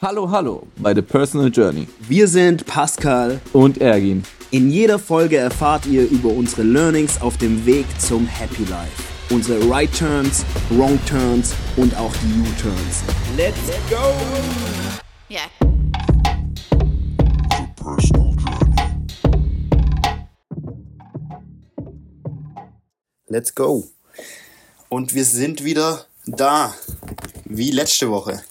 [0.00, 3.40] Hallo, hallo bei The Personal Journey Wir sind Pascal.
[3.52, 4.22] und Ergin.
[4.52, 9.02] In jeder Folge erfahrt ihr über unsere Learnings auf dem Weg zum Happy Life.
[9.30, 13.02] Unsere Right Turns, Wrong Turns und auch die U-Turns.
[13.36, 13.58] Let's
[13.90, 14.14] go!
[15.28, 15.48] Yeah.
[17.74, 18.92] personal journey.
[23.26, 23.82] Let's go!
[24.88, 26.72] Und wir sind wieder da,
[27.46, 28.44] wie letzte Woche.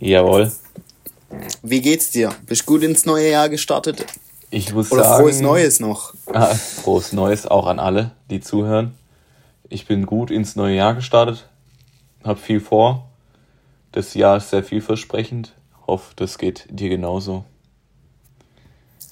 [0.00, 0.50] Jawohl.
[1.62, 2.34] Wie geht's dir?
[2.46, 4.04] Bist gut ins neue Jahr gestartet?
[4.50, 5.22] Ich muss Oder sagen.
[5.22, 6.14] frohes Neues noch?
[6.26, 8.94] Ah, frohes Neues auch an alle, die zuhören.
[9.68, 11.48] Ich bin gut ins neue Jahr gestartet.
[12.22, 13.08] Hab viel vor.
[13.92, 15.52] Das Jahr ist sehr vielversprechend.
[15.86, 17.44] Hoffe, das geht dir genauso.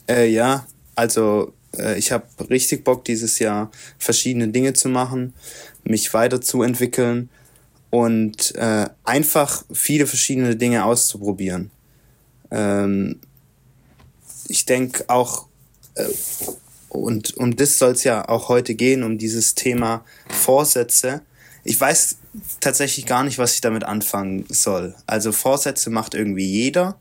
[0.08, 5.34] Äh, ja, also äh, ich habe richtig Bock dieses Jahr verschiedene Dinge zu machen,
[5.82, 7.30] mich weiterzuentwickeln
[7.90, 11.70] und äh, einfach viele verschiedene Dinge auszuprobieren.
[12.54, 13.20] Ähm,
[14.46, 15.46] ich denke auch,
[15.96, 16.06] äh,
[16.88, 21.22] und um das soll es ja auch heute gehen, um dieses Thema Vorsätze.
[21.64, 22.18] Ich weiß
[22.60, 24.94] tatsächlich gar nicht, was ich damit anfangen soll.
[25.06, 26.96] Also Vorsätze macht irgendwie jeder,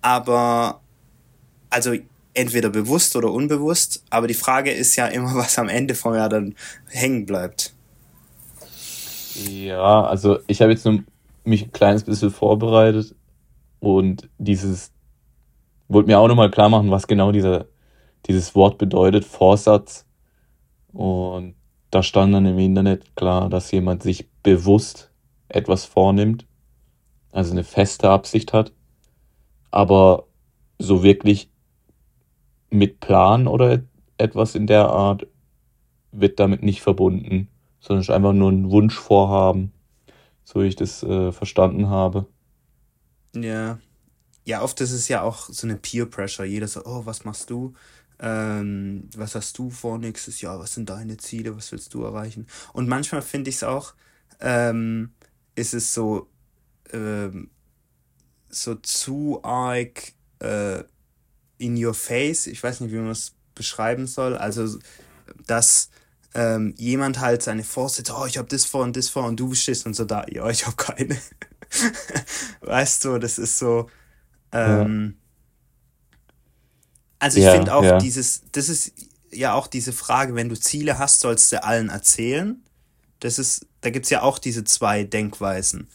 [0.00, 0.80] aber
[1.68, 1.94] also
[2.32, 6.30] entweder bewusst oder unbewusst, aber die Frage ist ja immer, was am Ende vom Jahr
[6.30, 6.54] dann
[6.86, 7.74] hängen bleibt.
[9.34, 11.00] Ja, also ich habe jetzt nur
[11.44, 13.14] mich ein kleines bisschen vorbereitet
[13.80, 14.92] und dieses
[15.88, 17.66] wollte mir auch nochmal klar machen, was genau dieser,
[18.26, 20.06] dieses Wort bedeutet, Vorsatz.
[20.92, 21.54] Und
[21.90, 25.10] da stand dann im Internet klar, dass jemand sich bewusst
[25.48, 26.46] etwas vornimmt,
[27.32, 28.72] also eine feste Absicht hat,
[29.70, 30.26] aber
[30.78, 31.50] so wirklich
[32.70, 35.26] mit Plan oder et- etwas in der Art
[36.12, 37.48] wird damit nicht verbunden,
[37.80, 39.72] sondern ist einfach nur ein Wunschvorhaben,
[40.44, 42.26] so wie ich das äh, verstanden habe.
[43.34, 43.78] Ja.
[44.44, 46.44] Ja, oft ist es ja auch so eine Peer Pressure.
[46.46, 47.74] Jeder so, oh, was machst du?
[48.20, 50.58] Ähm, was hast du vor nächstes Jahr?
[50.58, 51.56] Was sind deine Ziele?
[51.56, 52.46] Was willst du erreichen?
[52.72, 53.94] Und manchmal finde ich es auch,
[54.40, 55.12] ähm,
[55.54, 56.30] ist es so,
[56.92, 57.50] ähm,
[58.48, 60.82] so zu arg äh,
[61.58, 62.46] in your face.
[62.46, 64.36] Ich weiß nicht, wie man es beschreiben soll.
[64.36, 64.78] Also,
[65.46, 65.90] dass
[66.34, 69.54] ähm, jemand halt seine Vorsätze, oh, ich habe das vor und das vor und du
[69.54, 71.18] stehst und so da, ja, ich habe keine.
[72.60, 73.88] weißt du, das ist so.
[74.52, 75.18] Ähm,
[77.18, 77.90] Also ich Ja, finde auch ja.
[77.90, 78.92] dieses, das ist
[79.32, 82.62] ja auch diese Frage, wenn du Ziele hast, sollst du allen erzählen.
[83.20, 85.88] Das ist, da gibt's ja auch diese zwei Denkweisen.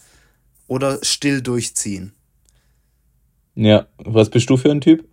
[0.67, 2.13] Oder still durchziehen.
[3.55, 5.07] Ja, was bist du für ein Typ?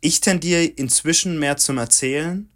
[0.00, 2.48] Ich tendiere inzwischen mehr zum Erzählen.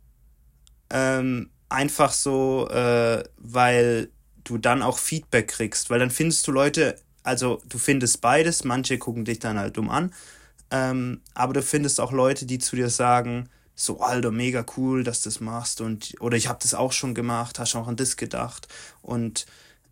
[0.90, 4.10] Ähm, einfach so, äh, weil
[4.50, 5.90] du dann auch Feedback kriegst.
[5.90, 9.88] Weil dann findest du Leute, also du findest beides, manche gucken dich dann halt dumm
[9.88, 10.12] an.
[10.70, 15.22] Ähm, aber du findest auch Leute, die zu dir sagen, so, Alter, mega cool, dass
[15.22, 15.80] du das machst.
[15.80, 18.68] Und, oder ich habe das auch schon gemacht, hast auch an das gedacht.
[19.02, 19.46] Und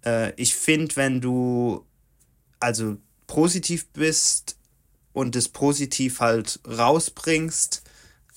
[0.04, 1.86] äh, ich finde, wenn du
[2.60, 4.56] also positiv bist
[5.12, 7.82] und das positiv halt rausbringst,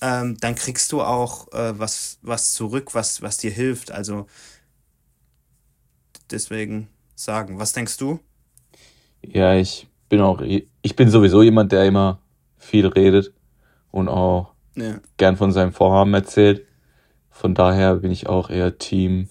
[0.00, 3.90] ähm, dann kriegst du auch äh, was, was zurück, was, was dir hilft.
[3.90, 4.26] Also
[6.32, 7.58] deswegen sagen.
[7.58, 8.18] Was denkst du?
[9.24, 12.18] Ja, ich bin auch, ich bin sowieso jemand, der immer
[12.58, 13.32] viel redet
[13.90, 15.00] und auch Ja.
[15.16, 16.66] gern von seinem Vorhaben erzählt.
[17.30, 19.28] Von daher bin ich auch eher Team,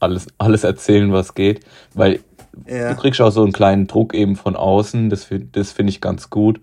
[0.00, 1.64] alles, alles erzählen, was geht,
[1.94, 2.20] weil
[2.66, 2.92] Ja.
[2.94, 6.30] du kriegst auch so einen kleinen Druck eben von außen, das, das finde ich ganz
[6.30, 6.60] gut.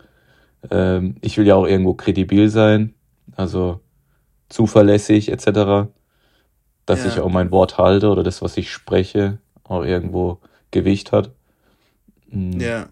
[0.72, 2.94] Ähm, ich will ja auch irgendwo kredibil sein,
[3.36, 3.82] also
[4.50, 5.88] zuverlässig etc.,
[6.86, 7.08] dass Ja.
[7.08, 10.40] ich auch mein Wort halte oder das, was ich spreche, auch irgendwo
[10.72, 11.32] Gewicht hat.
[12.30, 12.90] Mm, Ja.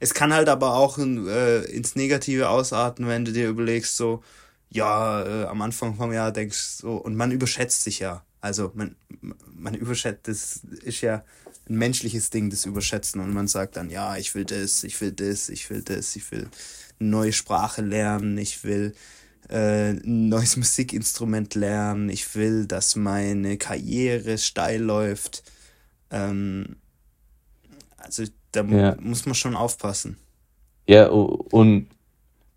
[0.00, 4.22] Es kann halt aber auch in, äh, ins Negative ausarten, wenn du dir überlegst, so,
[4.68, 8.24] ja, äh, am Anfang vom Jahr denkst so, und man überschätzt sich ja.
[8.40, 8.96] Also man,
[9.54, 11.22] man überschätzt, das ist ja
[11.68, 13.20] ein menschliches Ding, das Überschätzen.
[13.20, 16.32] Und man sagt dann, ja, ich will das, ich will das, ich will das, ich
[16.32, 16.48] will
[16.98, 18.94] eine neue Sprache lernen, ich will
[19.48, 25.44] äh, ein neues Musikinstrument lernen, ich will, dass meine Karriere steil läuft.
[26.12, 26.76] Ähm,
[27.96, 28.96] also da Ja.
[29.00, 30.18] muss man schon aufpassen.
[30.86, 31.88] Ja, und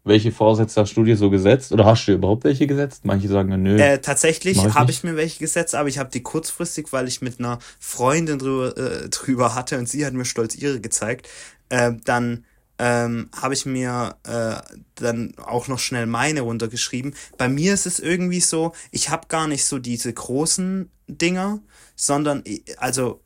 [0.03, 1.71] welche Vorsätze hast du dir so gesetzt?
[1.71, 3.05] Oder hast du dir überhaupt welche gesetzt?
[3.05, 3.77] Manche sagen, ja, nö.
[3.79, 7.39] Äh, tatsächlich habe ich mir welche gesetzt, aber ich habe die kurzfristig, weil ich mit
[7.39, 11.27] einer Freundin drüber, äh, drüber hatte und sie hat mir stolz ihre gezeigt.
[11.69, 12.45] Äh, dann
[12.77, 14.55] ähm, habe ich mir äh,
[14.95, 17.15] dann auch noch schnell meine runtergeschrieben.
[17.37, 21.61] Bei mir ist es irgendwie so, ich habe gar nicht so diese großen Dinger,
[21.95, 22.43] sondern
[22.77, 23.21] also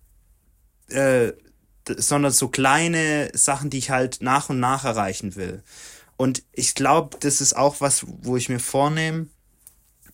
[0.91, 1.33] äh,
[1.97, 5.63] sondern so kleine Sachen, die ich halt nach und nach erreichen will.
[6.18, 9.27] Und ich glaube, das ist auch was, wo ich mir vornehme,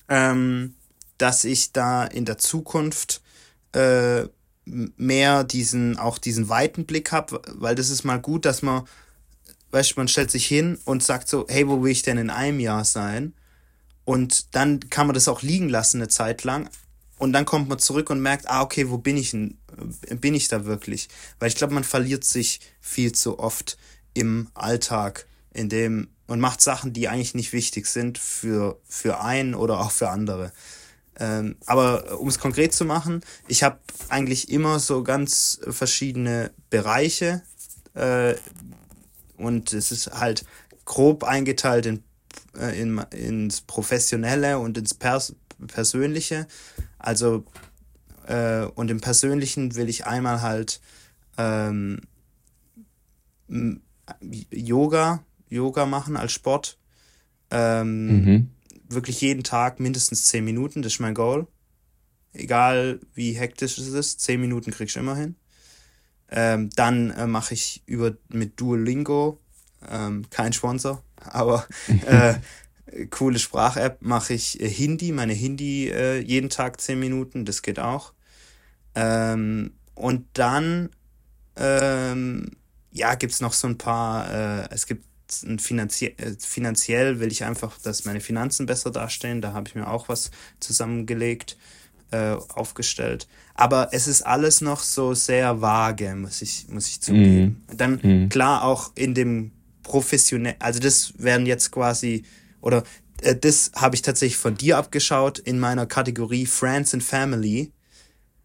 [0.08, 0.76] ähm,
[1.18, 3.22] dass ich da in der Zukunft
[3.74, 4.28] äh,
[4.66, 8.84] mehr diesen, auch diesen weiten Blick habe, weil das ist mal gut, dass man,
[9.72, 12.30] weißt du, man stellt sich hin und sagt so, hey, wo will ich denn in
[12.30, 13.34] einem Jahr sein?
[14.06, 16.70] Und dann kann man das auch liegen lassen eine Zeit lang.
[17.18, 19.58] Und dann kommt man zurück und merkt, ah, okay, wo bin ich denn,
[20.20, 21.08] bin ich da wirklich?
[21.40, 23.78] Weil ich glaube, man verliert sich viel zu oft
[24.14, 29.54] im Alltag, in dem man macht Sachen, die eigentlich nicht wichtig sind für, für einen
[29.54, 30.52] oder auch für andere.
[31.18, 33.80] Ähm, aber um es konkret zu machen, ich habe
[34.10, 37.42] eigentlich immer so ganz verschiedene Bereiche
[37.94, 38.36] äh,
[39.38, 40.46] und es ist halt
[40.84, 42.04] grob eingeteilt in,
[42.58, 45.36] äh, in, ins Professionelle und ins Pers
[45.68, 46.48] Persönliche.
[47.00, 47.46] Also
[48.28, 50.82] äh, und im Persönlichen will ich einmal halt
[51.38, 52.02] ähm,
[54.52, 56.78] Yoga, Yoga machen als Sport.
[57.52, 58.50] Ähm, mhm
[58.90, 61.48] wirklich jeden Tag mindestens 10 Minuten, das ist mein Goal.
[62.34, 65.36] Egal wie hektisch es ist, 10 Minuten krieg ich immer hin.
[66.30, 69.40] Ähm, dann äh, mache ich über mit Duolingo,
[69.90, 71.68] ähm, kein Sponsor, aber
[72.06, 72.36] äh,
[73.10, 77.80] coole Sprach-App, mache ich äh, Hindi, meine Hindi äh, jeden Tag 10 Minuten, das geht
[77.80, 78.14] auch.
[78.96, 80.90] Ähm, und dann
[81.56, 82.52] ähm,
[82.92, 85.06] ja, gibt es noch so ein paar, äh, es gibt
[85.60, 89.42] finanzie äh, finanziell will ich einfach, dass meine Finanzen besser dastehen.
[89.42, 91.58] Da habe ich mir auch was zusammengelegt,
[92.12, 93.28] äh, aufgestellt.
[93.56, 97.64] Aber es ist alles noch so sehr vage, muss ich, muss ich zugeben.
[97.72, 97.78] Mm.
[97.78, 98.30] Dann mm.
[98.30, 99.52] klar auch in dem
[99.82, 102.24] professionell, also das werden jetzt quasi,
[102.66, 102.84] oder
[103.22, 107.72] äh, das habe ich tatsächlich von dir abgeschaut in meiner Kategorie Friends and Family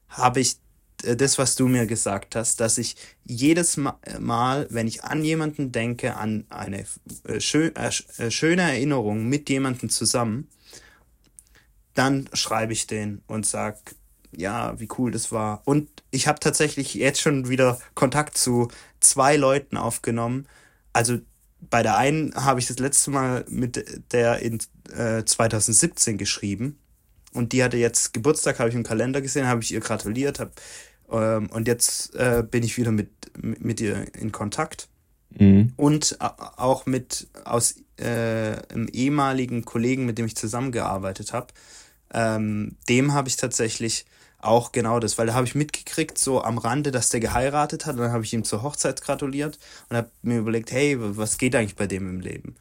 [0.08, 0.58] habe ich
[1.02, 5.72] äh, das, was du mir gesagt hast, dass ich jedes Mal, wenn ich an jemanden
[5.72, 6.84] denke, an eine
[7.24, 10.48] äh, schön, äh, äh, schöne Erinnerung mit jemandem zusammen,
[11.94, 13.78] dann schreibe ich den und sag,
[14.36, 15.62] ja, wie cool das war.
[15.64, 18.68] Und ich habe tatsächlich jetzt schon wieder Kontakt zu
[19.00, 20.46] zwei Leuten aufgenommen.
[20.92, 21.18] Also
[21.68, 24.58] bei der einen habe ich das letzte Mal mit der in
[24.96, 26.78] äh, 2017 geschrieben.
[27.32, 30.50] Und die hatte jetzt Geburtstag, habe ich im Kalender gesehen, habe ich ihr gratuliert, habe
[31.10, 34.88] ähm, und jetzt äh, bin ich wieder mit, mit ihr in Kontakt.
[35.30, 35.72] Mhm.
[35.76, 41.48] Und auch mit aus äh, einem ehemaligen Kollegen, mit dem ich zusammengearbeitet habe.
[42.12, 44.06] Ähm, dem habe ich tatsächlich
[44.42, 47.96] auch genau das, weil da habe ich mitgekriegt, so am Rande, dass der geheiratet hat.
[47.96, 49.58] Und dann habe ich ihm zur Hochzeit gratuliert
[49.88, 52.56] und habe mir überlegt, hey, was geht eigentlich bei dem im Leben?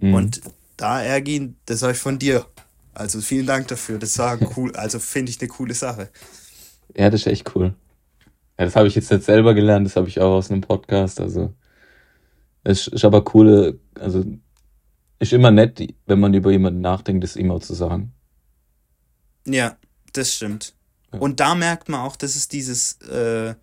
[0.00, 0.14] Mhm.
[0.14, 0.40] Und
[0.76, 2.46] da, Ergin, das habe ich von dir.
[2.94, 3.98] Also vielen Dank dafür.
[3.98, 6.08] Das war cool, also finde ich eine coole Sache.
[6.96, 7.74] Ja, das ist echt cool.
[8.58, 11.20] Ja, das habe ich jetzt nicht selber gelernt, das habe ich auch aus einem Podcast.
[11.20, 11.54] Also
[12.64, 14.24] es ist aber coole, also
[15.18, 18.12] ist immer nett, wenn man über jemanden nachdenkt, das ihm auch zu sagen.
[19.46, 19.76] Ja,
[20.12, 20.74] das stimmt.
[21.12, 21.18] Ja.
[21.18, 23.54] Und da merkt man auch, dass es dieses äh,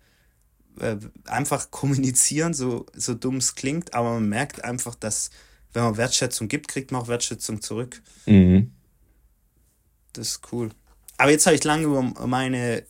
[0.80, 0.96] äh,
[1.26, 5.30] einfach kommunizieren, so, so dumm es klingt, aber man merkt einfach, dass
[5.72, 8.02] wenn man Wertschätzung gibt, kriegt man auch Wertschätzung zurück.
[8.26, 8.72] Mhm.
[10.12, 10.70] Das ist cool.
[11.16, 12.84] Aber jetzt habe ich lange über meine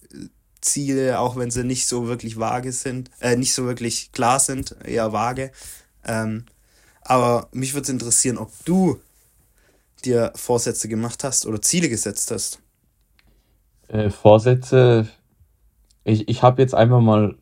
[0.60, 4.76] Ziele, auch wenn sie nicht so wirklich vage sind, äh, nicht so wirklich klar sind,
[4.84, 5.50] eher vage.
[6.04, 6.44] Ähm,
[7.00, 9.00] aber mich würde es interessieren, ob du
[10.04, 12.60] dir Vorsätze gemacht hast oder Ziele gesetzt hast.
[13.88, 15.08] Äh, Vorsätze,
[16.04, 17.36] ich, ich habe jetzt einfach mal,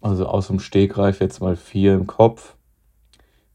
[0.00, 2.56] also aus dem Stegreif jetzt mal vier im Kopf.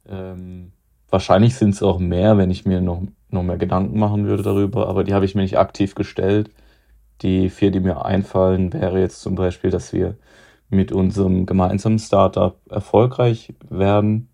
[0.08, 0.74] Ähm,
[1.10, 4.88] wahrscheinlich sind es auch mehr, wenn ich mir noch noch mehr Gedanken machen würde darüber,
[4.88, 6.52] aber die habe ich mir nicht aktiv gestellt.
[7.22, 10.16] Die vier, die mir einfallen, wäre jetzt zum Beispiel, dass wir
[10.70, 14.30] mit unserem gemeinsamen Startup erfolgreich werden,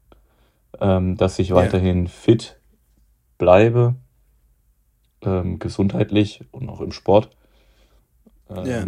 [0.79, 1.55] ähm, dass ich ja.
[1.55, 2.59] weiterhin fit
[3.37, 3.95] bleibe,
[5.21, 7.29] ähm, gesundheitlich und auch im Sport.
[8.49, 8.85] Ähm, ja.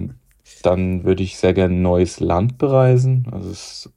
[0.63, 3.27] Dann würde ich sehr gerne ein neues Land bereisen.
[3.31, 3.89] Also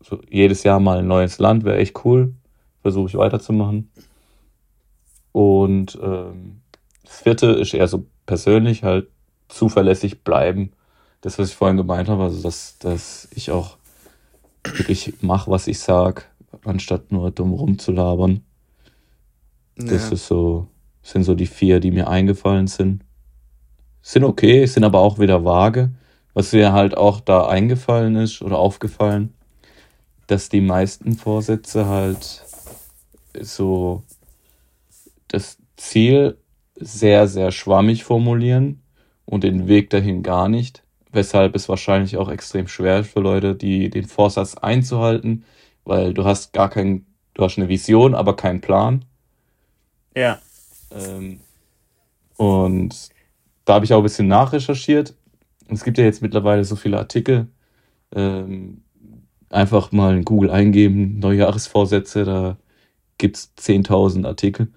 [0.00, 2.34] so jedes Jahr mal ein neues Land wäre echt cool.
[2.82, 3.90] Versuche ich weiterzumachen.
[5.32, 6.62] Und ähm,
[7.04, 9.08] das vierte ist eher so persönlich halt
[9.48, 10.72] zuverlässig bleiben.
[11.20, 13.76] Das, was ich vorhin gemeint habe, also dass, dass ich auch
[14.64, 16.30] wirklich mache, was ich sag,
[16.64, 18.44] anstatt nur dumm rumzulabern.
[19.78, 19.84] Ja.
[19.86, 20.68] Das ist so,
[21.02, 23.04] sind so die vier, die mir eingefallen sind.
[24.08, 25.90] Sind okay, sind aber auch wieder vage.
[26.32, 29.34] Was mir halt auch da eingefallen ist oder aufgefallen,
[30.28, 32.42] dass die meisten Vorsätze halt
[33.38, 34.02] so
[35.28, 36.38] das Ziel
[36.74, 38.80] sehr, sehr schwammig formulieren
[39.26, 40.82] und den Weg dahin gar nicht.
[41.12, 45.44] weshalb es wahrscheinlich auch extrem schwer ist für Leute, die den Vorsatz einzuhalten,
[45.84, 49.04] weil du hast gar keinen, du hast eine Vision, aber keinen Plan.
[50.16, 50.40] Ja.
[50.92, 51.40] Ähm,
[52.38, 53.10] und
[53.68, 55.14] da habe ich auch ein bisschen nachrecherchiert.
[55.68, 57.48] Es gibt ja jetzt mittlerweile so viele Artikel.
[58.14, 58.82] Ähm,
[59.50, 62.56] einfach mal in Google eingeben, Neujahresvorsätze, da
[63.18, 64.68] gibt es 10.000 Artikel.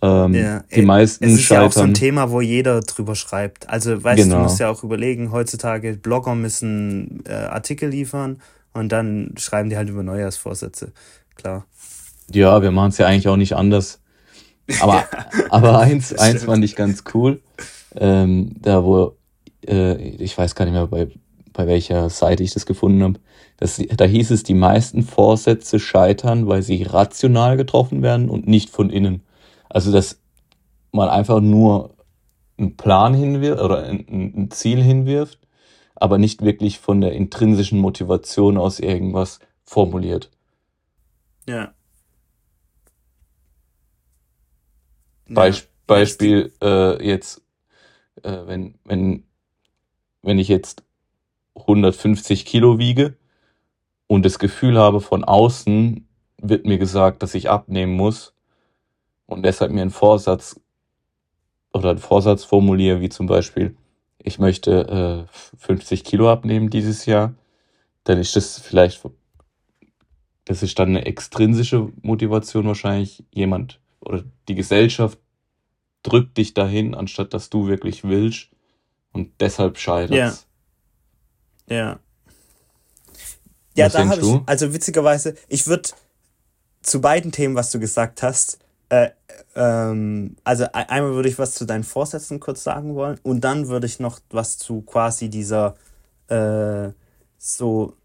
[0.00, 1.94] Ähm, Ja, die meisten es ist ja auch so ein scheitern.
[1.94, 3.68] Thema, wo jeder drüber schreibt.
[3.68, 4.42] Also, weißt du, du Genau.
[4.44, 8.38] musst ja auch überlegen, heutzutage Blogger müssen äh, Artikel liefern
[8.72, 10.92] und dann schreiben die halt über Neujahrsvorsätze.
[11.36, 11.64] Klar.
[12.32, 14.00] Ja, wir machen es ja eigentlich auch nicht anders.
[14.80, 15.04] Aber,
[15.50, 16.44] aber eins, eins stimmt.
[16.44, 17.42] fand ich ganz cool.
[17.94, 19.16] Ähm, da wo,
[19.66, 21.08] äh, ich weiß gar nicht mehr, bei,
[21.52, 23.20] bei welcher Seite ich das gefunden habe.
[23.58, 28.70] Das, da hieß es, die meisten Vorsätze scheitern, weil sie rational getroffen werden und nicht
[28.70, 29.22] von innen.
[29.68, 30.20] Also, dass
[30.90, 31.94] man einfach nur
[32.58, 35.38] einen Plan hinwirft oder ein, ein ein Ziel hinwirft,
[35.94, 40.30] aber nicht wirklich von der intrinsischen Motivation aus irgendwas formuliert.
[41.48, 41.72] Ja.
[45.34, 47.42] Beisp Beispiel äh, jetzt,
[48.22, 49.24] äh, wenn, wenn,
[50.22, 50.84] wenn ich jetzt
[51.54, 53.16] 150 Kilo wiege
[54.06, 56.06] und das Gefühl habe, von außen
[56.38, 58.34] wird mir gesagt, dass ich abnehmen muss
[59.26, 60.58] und deshalb mir einen Vorsatz
[61.72, 63.76] oder einen Vorsatz formuliere, wie zum Beispiel,
[64.18, 67.34] ich möchte äh, 50 Kilo abnehmen dieses Jahr,
[68.04, 69.02] dann ist das vielleicht,
[70.44, 75.18] das ist dann eine extrinsische Motivation wahrscheinlich, jemand oder die Gesellschaft
[76.02, 78.48] drückt dich dahin, anstatt dass du wirklich willst
[79.12, 80.46] und deshalb scheitert's.
[81.68, 82.00] Ja.
[83.74, 85.88] Ja, Was da habe ich, also witzigerweise, ich würde
[86.82, 88.58] zu beiden Themen, was du gesagt hast,
[88.90, 89.10] äh,
[89.54, 93.68] ähm, also e- einmal würde ich was zu deinen Vorsätzen kurz sagen wollen und dann
[93.68, 95.76] würde ich noch was zu quasi dieser
[96.28, 96.90] äh,
[97.38, 97.96] so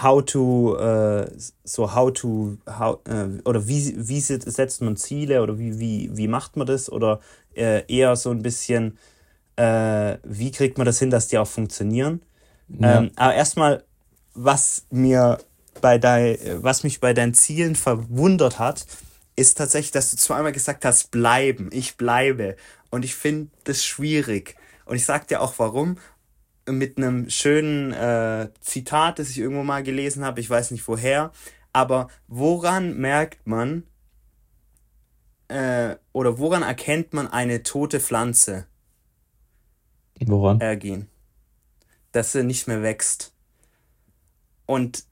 [0.00, 1.30] how to äh,
[1.64, 6.10] so how to how, äh, oder wie wie set- setzt man Ziele oder wie wie
[6.16, 7.20] wie macht man das oder
[7.54, 8.98] äh, eher so ein bisschen
[9.56, 12.22] äh, wie kriegt man das hin, dass die auch funktionieren.
[12.68, 12.98] Ja.
[12.98, 13.84] Ähm, aber erstmal,
[14.34, 15.38] was mir
[15.80, 18.86] bei dein, was mich bei deinen Zielen verwundert hat,
[19.36, 22.56] ist tatsächlich, dass du zweimal gesagt hast, bleiben, ich bleibe.
[22.90, 24.56] Und ich finde das schwierig.
[24.84, 25.96] Und ich sag dir auch warum.
[26.72, 31.32] Mit einem schönen äh, Zitat, das ich irgendwo mal gelesen habe, ich weiß nicht woher,
[31.72, 33.84] aber woran merkt man
[35.48, 38.66] äh, oder woran erkennt man eine tote Pflanze
[40.20, 40.60] Woran?
[40.60, 41.08] ergehen?
[42.12, 43.34] Dass sie nicht mehr wächst.
[44.66, 45.04] Und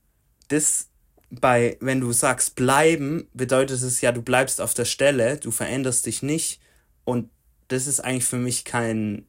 [0.49, 0.88] das
[1.31, 6.07] bei, wenn du sagst bleiben, bedeutet es ja, du bleibst auf der Stelle, du veränderst
[6.07, 6.61] dich nicht
[7.05, 7.31] und
[7.69, 9.26] das ist eigentlich für mich kein,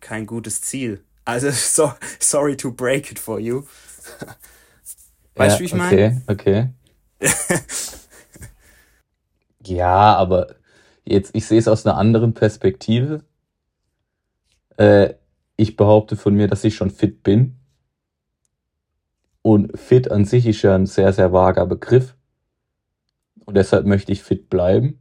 [0.00, 1.04] kein gutes Ziel.
[1.24, 3.64] Also, so, sorry to break it for you.
[5.36, 6.22] Weißt du, wie ich meine?
[6.28, 6.70] Okay,
[7.20, 7.30] okay.
[9.66, 10.54] ja, aber
[11.04, 13.24] jetzt, ich sehe es aus einer anderen Perspektive.
[14.76, 15.14] Äh,
[15.56, 17.56] ich behaupte von mir, dass ich schon fit bin.
[19.42, 22.14] Und fit an sich ist ja ein sehr, sehr vager Begriff.
[23.44, 25.00] Und deshalb möchte ich fit bleiben.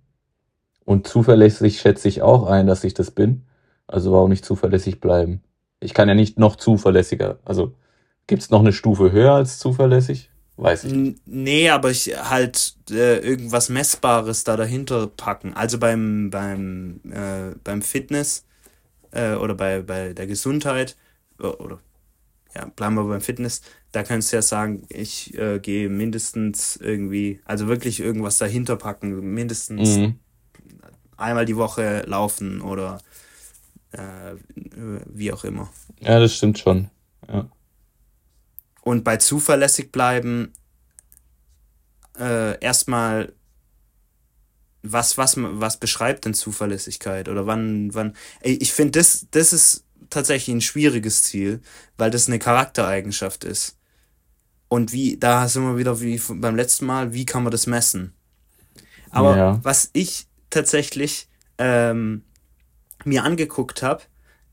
[0.84, 3.46] Und zuverlässig schätze ich auch ein, dass ich das bin.
[3.88, 5.44] Also warum nicht zuverlässig bleiben?
[5.84, 7.40] Ich kann ja nicht noch zuverlässiger.
[7.46, 7.76] Also
[8.28, 10.32] gibt's noch eine Stufe höher als zuverlässig?
[10.58, 11.16] Weiß ich nicht.
[11.26, 15.54] Nee, aber ich halt äh, irgendwas Messbares da dahinter packen.
[15.54, 18.46] Also beim, beim, äh, beim Fitness
[19.12, 20.98] äh, oder bei, bei der Gesundheit
[21.40, 21.80] äh, oder
[22.56, 23.62] ja, bleiben wir beim Fitness,
[23.92, 29.34] da kannst du ja sagen, ich äh, gehe mindestens irgendwie, also wirklich irgendwas dahinter packen,
[29.34, 30.20] mindestens Mhm.
[31.18, 33.00] einmal die Woche laufen oder
[33.94, 34.36] äh,
[35.06, 35.72] wie auch immer.
[36.00, 36.90] Ja, das stimmt schon.
[37.28, 37.50] Ja.
[38.82, 40.52] Und bei zuverlässig bleiben,
[42.20, 43.34] äh, erstmal,
[44.82, 47.30] was, was, was beschreibt denn Zuverlässigkeit?
[47.30, 51.62] Oder wann, wann, ich finde, das, das ist tatsächlich ein schwieriges Ziel,
[51.98, 53.78] weil das eine Charaktereigenschaft ist.
[54.68, 58.14] Und wie, da sind wir wieder wie beim letzten Mal, wie kann man das messen?
[59.12, 59.60] Aber Ja.
[59.64, 62.24] was ich tatsächlich ähm,
[63.04, 64.04] mir angeguckt habe,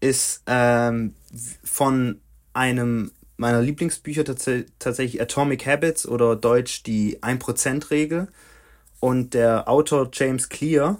[0.01, 1.15] ist ähm,
[1.63, 2.21] von
[2.53, 8.29] einem meiner Lieblingsbücher tats tatsächlich Atomic Habits oder Deutsch die 1%-Regel.
[9.01, 10.99] Und der Autor James Clear,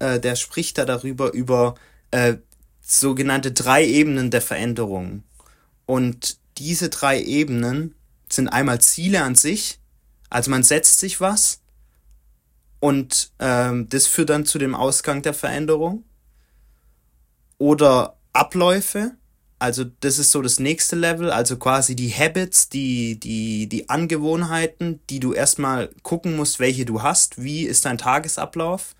[0.00, 1.76] äh, der spricht da darüber, über
[2.10, 2.36] äh,
[2.80, 5.22] sogenannte drei Ebenen der Veränderung.
[5.86, 7.94] Und diese drei Ebenen
[8.28, 9.78] sind einmal Ziele an sich,
[10.30, 11.60] also man setzt sich was
[12.80, 16.04] und ähm, das führt dann zu dem Ausgang der Veränderung.
[17.58, 19.12] Oder Abläufe,
[19.58, 25.00] also das ist so das nächste Level, also quasi die Habits, die, die, die Angewohnheiten,
[25.08, 28.94] die du erstmal gucken musst, welche du hast, wie ist dein Tagesablauf.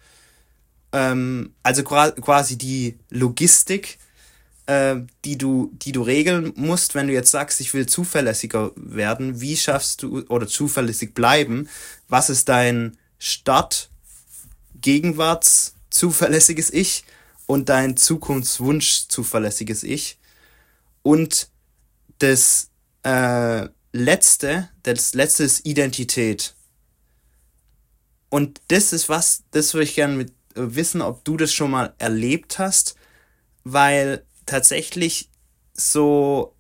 [0.92, 3.98] Ähm, also quasi die Logistik,
[4.64, 4.96] äh,
[5.26, 9.56] die, du, die du regeln musst, wenn du jetzt sagst, ich will zuverlässiger werden, wie
[9.56, 11.68] schaffst du oder zuverlässig bleiben,
[12.08, 13.90] was ist dein Start,
[14.80, 17.04] Gegenwarts, zuverlässiges Ich
[17.46, 20.18] und dein Zukunftswunsch, zuverlässiges Ich
[21.02, 21.48] und
[22.18, 22.70] das
[23.04, 26.54] äh, letzte, das letzte ist Identität.
[28.28, 31.70] Und das ist was, das würde ich gerne mit äh, wissen, ob du das schon
[31.70, 32.96] mal erlebt hast,
[33.62, 35.30] weil tatsächlich
[35.74, 36.55] so,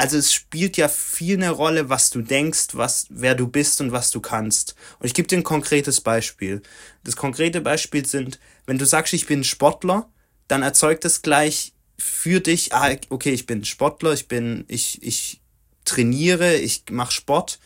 [0.00, 3.92] also es spielt ja viel eine Rolle, was du denkst, was, wer du bist und
[3.92, 4.74] was du kannst.
[4.98, 6.62] Und ich gebe dir ein konkretes Beispiel.
[7.04, 10.08] Das konkrete Beispiel sind, wenn du sagst, ich bin Sportler,
[10.48, 15.42] dann erzeugt es gleich für dich, ah, okay, ich bin Sportler, ich bin, ich, ich
[15.84, 17.58] trainiere, ich mache Sport.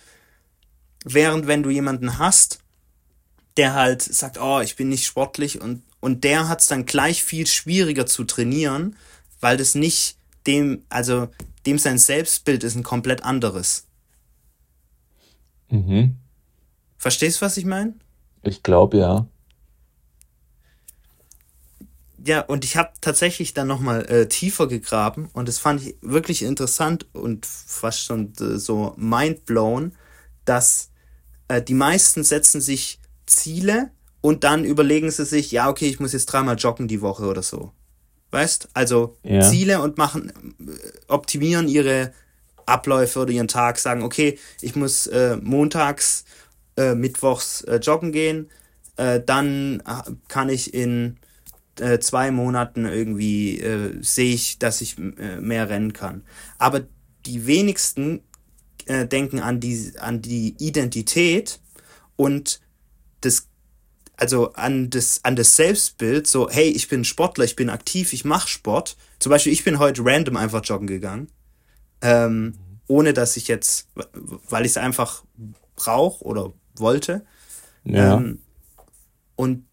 [1.04, 2.58] Während wenn du jemanden hast,
[3.56, 7.22] der halt sagt, oh, ich bin nicht sportlich und, und der hat es dann gleich
[7.22, 8.96] viel schwieriger zu trainieren,
[9.38, 11.28] weil das nicht dem, also
[11.66, 13.86] dem sein Selbstbild ist ein komplett anderes.
[15.70, 16.16] Mhm.
[16.98, 17.94] Verstehst du, was ich meine?
[18.42, 19.26] Ich glaube ja
[22.26, 26.42] ja, und ich habe tatsächlich dann nochmal äh, tiefer gegraben und das fand ich wirklich
[26.42, 29.92] interessant und fast schon äh, so mindblown,
[30.44, 30.90] dass
[31.48, 36.12] äh, die meisten setzen sich Ziele und dann überlegen sie sich, ja, okay, ich muss
[36.14, 37.72] jetzt dreimal joggen die Woche oder so.
[38.34, 38.68] Weißt?
[38.74, 39.42] Also ja.
[39.42, 40.72] Ziele und machen, äh,
[41.06, 42.12] optimieren ihre
[42.66, 46.24] Abläufe oder ihren Tag, sagen, okay, ich muss äh, montags,
[46.76, 48.50] äh, mittwochs äh, joggen gehen,
[48.96, 51.18] äh, dann äh, kann ich in
[51.78, 53.62] äh, zwei Monaten irgendwie
[54.00, 56.24] sehe ich, dass ich mehr rennen kann.
[56.58, 56.80] Aber
[57.26, 58.20] die wenigsten
[58.88, 61.60] denken an die, an die Identität
[62.16, 62.60] und
[63.20, 63.48] das
[64.16, 68.24] also an das, an das Selbstbild, so, hey, ich bin Sportler, ich bin aktiv, ich
[68.24, 68.96] mache Sport.
[69.18, 71.28] Zum Beispiel, ich bin heute random einfach joggen gegangen.
[72.00, 72.54] Ähm,
[72.86, 73.88] ohne dass ich jetzt,
[74.48, 75.24] weil ich es einfach
[75.76, 77.24] brauche oder wollte.
[77.84, 78.16] Ja.
[78.16, 78.40] Ähm,
[79.36, 79.64] und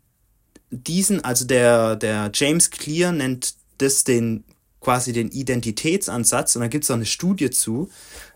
[0.69, 4.43] diesen, also der, der James Clear nennt das den
[4.79, 7.89] quasi den Identitätsansatz und da gibt es auch eine Studie zu,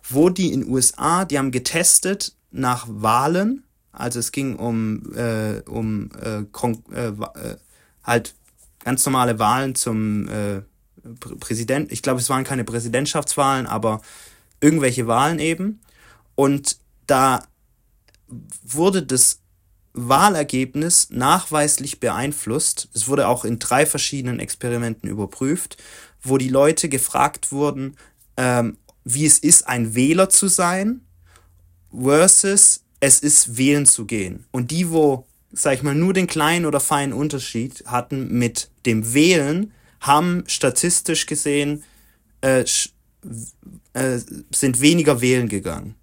[0.07, 3.64] wo die in USA, die haben getestet nach Wahlen,
[3.97, 7.57] also es ging um, äh, um äh, äh, äh,
[8.03, 8.35] halt
[8.83, 10.61] ganz normale Wahlen zum äh,
[11.39, 14.01] Präsident, ich glaube es waren keine Präsidentschaftswahlen, aber
[14.59, 15.79] irgendwelche Wahlen eben
[16.35, 16.77] und
[17.07, 17.43] da
[18.63, 19.39] wurde das
[19.93, 22.89] Wahlergebnis nachweislich beeinflusst.
[22.93, 25.81] Es wurde auch in drei verschiedenen Experimenten überprüft,
[26.21, 27.95] wo die Leute gefragt wurden,
[28.35, 31.01] ähm, wie es ist, ein Wähler zu sein,
[31.91, 34.45] versus es ist, wählen zu gehen.
[34.51, 39.13] Und die, wo, sag ich mal, nur den kleinen oder feinen Unterschied hatten mit dem
[39.13, 41.83] Wählen, haben statistisch gesehen,
[42.41, 42.65] äh,
[43.93, 44.19] äh,
[44.51, 45.95] sind weniger wählen gegangen.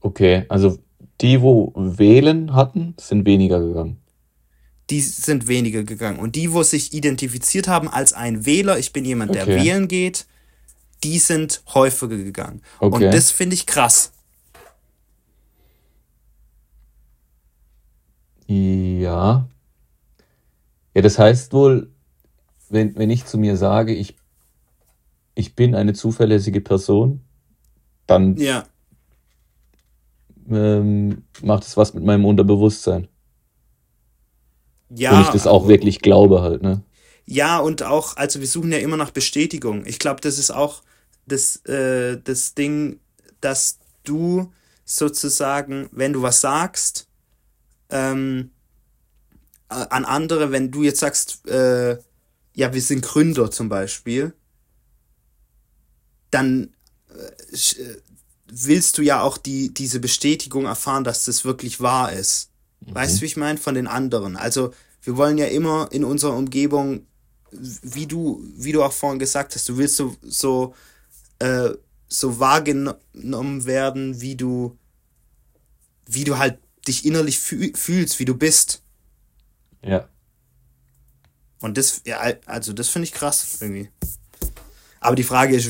[0.00, 0.78] Okay, also
[1.20, 3.98] die, wo wählen hatten, sind weniger gegangen.
[4.90, 6.18] Die sind weniger gegangen.
[6.18, 9.64] Und die, wo sich identifiziert haben als ein Wähler, ich bin jemand, der okay.
[9.64, 10.26] wählen geht,
[11.04, 12.62] die sind häufiger gegangen.
[12.78, 13.06] Okay.
[13.06, 14.12] Und das finde ich krass.
[18.46, 19.48] Ja.
[20.94, 21.90] Ja, das heißt wohl,
[22.68, 24.16] wenn, wenn ich zu mir sage, ich,
[25.34, 27.22] ich bin eine zuverlässige Person,
[28.06, 28.64] dann ja
[30.50, 33.08] ähm, macht es was mit meinem Unterbewusstsein.
[34.90, 35.16] Ja.
[35.16, 36.82] Und ich das auch wirklich glaube halt, ne?
[37.24, 39.86] Ja, und auch, also wir suchen ja immer nach Bestätigung.
[39.86, 40.82] Ich glaube, das ist auch
[41.26, 43.00] das, äh, das Ding,
[43.40, 44.52] dass du
[44.84, 47.06] sozusagen, wenn du was sagst,
[47.90, 48.50] ähm,
[49.68, 51.96] an andere, wenn du jetzt sagst, äh,
[52.54, 54.34] ja, wir sind Gründer zum Beispiel,
[56.30, 56.74] dann
[57.08, 57.94] äh,
[58.48, 62.50] willst du ja auch die, diese Bestätigung erfahren, dass das wirklich wahr ist.
[62.80, 62.94] Mhm.
[62.94, 63.58] Weißt du, wie ich meine?
[63.58, 64.36] Von den anderen.
[64.36, 67.06] Also, wir wollen ja immer in unserer Umgebung,
[67.50, 70.74] wie du, wie du auch vorhin gesagt hast, du willst so, so,
[71.42, 71.76] äh,
[72.06, 74.78] so wahrgenommen werden, wie du,
[76.06, 78.82] wie du halt dich innerlich fühlst, wie du bist.
[79.84, 80.08] Ja.
[81.60, 83.88] Und das, ja, also das finde ich krass irgendwie.
[85.00, 85.68] Aber die Frage ist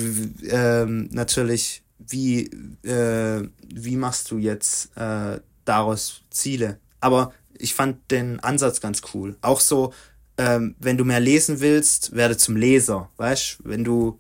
[0.50, 2.46] ähm, natürlich, wie,
[2.82, 6.80] äh, wie machst du jetzt äh, daraus Ziele?
[7.00, 9.37] Aber ich fand den Ansatz ganz cool.
[9.40, 9.94] Auch so,
[10.37, 13.58] ähm, wenn du mehr lesen willst, werde zum Leser, weißt?
[13.64, 14.18] Wenn du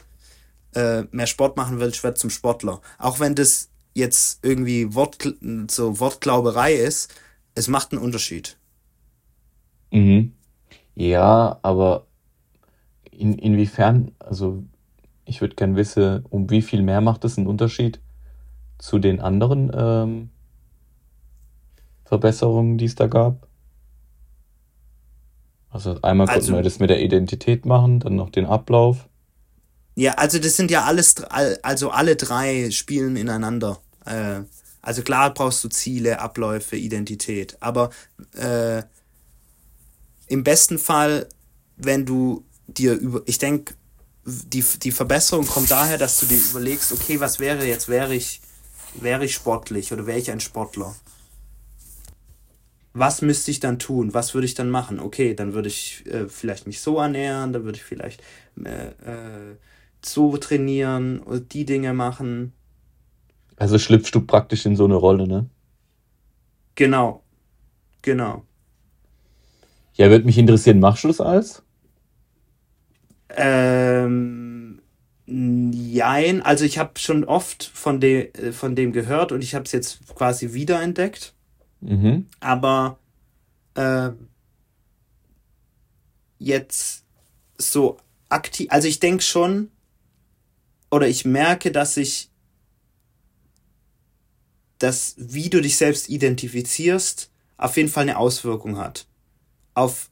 [0.74, 2.80] äh, mehr Sport machen willst, werde zum Sportler.
[2.98, 5.34] Auch wenn das jetzt irgendwie Wort,
[5.70, 7.12] so Wortglauberei ist,
[7.54, 8.56] es macht einen Unterschied.
[9.90, 10.32] Mhm.
[10.94, 12.06] Ja, aber
[13.10, 14.62] in, inwiefern, also
[15.24, 18.00] ich würde gern wissen, um wie viel mehr macht es einen Unterschied
[18.78, 20.30] zu den anderen ähm,
[22.04, 23.46] Verbesserungen, die es da gab?
[25.70, 29.08] Also einmal konnten Also, wir das mit der Identität machen, dann noch den Ablauf.
[29.94, 33.80] Ja, also das sind ja alles, also alle drei spielen ineinander.
[34.04, 34.40] Äh,
[34.80, 37.90] also klar brauchst du Ziele, Abläufe, Identität, aber
[38.34, 38.82] äh,
[40.26, 41.28] im besten Fall,
[41.76, 43.74] wenn du dir über, ich denke,
[44.24, 48.40] die, die Verbesserung kommt daher, dass du dir überlegst, okay, was wäre jetzt, wäre ich,
[48.94, 50.94] wäre ich sportlich oder wäre ich ein Sportler?
[52.94, 54.14] Was müsste ich dann tun?
[54.14, 55.00] Was würde ich dann machen?
[55.00, 58.22] Okay, dann würde ich äh, vielleicht mich so ernähren, dann würde ich vielleicht
[58.64, 59.56] äh, äh,
[60.04, 62.52] so trainieren oder die Dinge machen.
[63.56, 65.48] Also schlüpfst du praktisch in so eine Rolle, ne?
[66.74, 67.22] Genau,
[68.02, 68.44] genau.
[69.94, 71.62] Ja, würde mich interessieren, machst du das alles?
[73.28, 74.80] Ähm,
[75.26, 79.64] jein, also ich habe schon oft von, de, äh, von dem gehört und ich habe
[79.64, 81.34] es jetzt quasi wiederentdeckt,
[81.80, 82.26] Mhm.
[82.40, 82.98] aber
[83.74, 84.10] äh,
[86.38, 87.04] jetzt
[87.58, 89.71] so aktiv, also ich denke schon
[90.92, 92.30] oder ich merke, dass ich
[94.78, 99.06] das, wie du dich selbst identifizierst, auf jeden Fall eine Auswirkung hat.
[99.72, 100.10] Auf,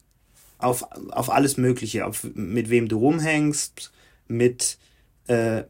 [0.57, 3.93] auf, auf alles Mögliche, auf mit wem du rumhängst,
[4.27, 4.79] mit
[5.27, 5.65] äh,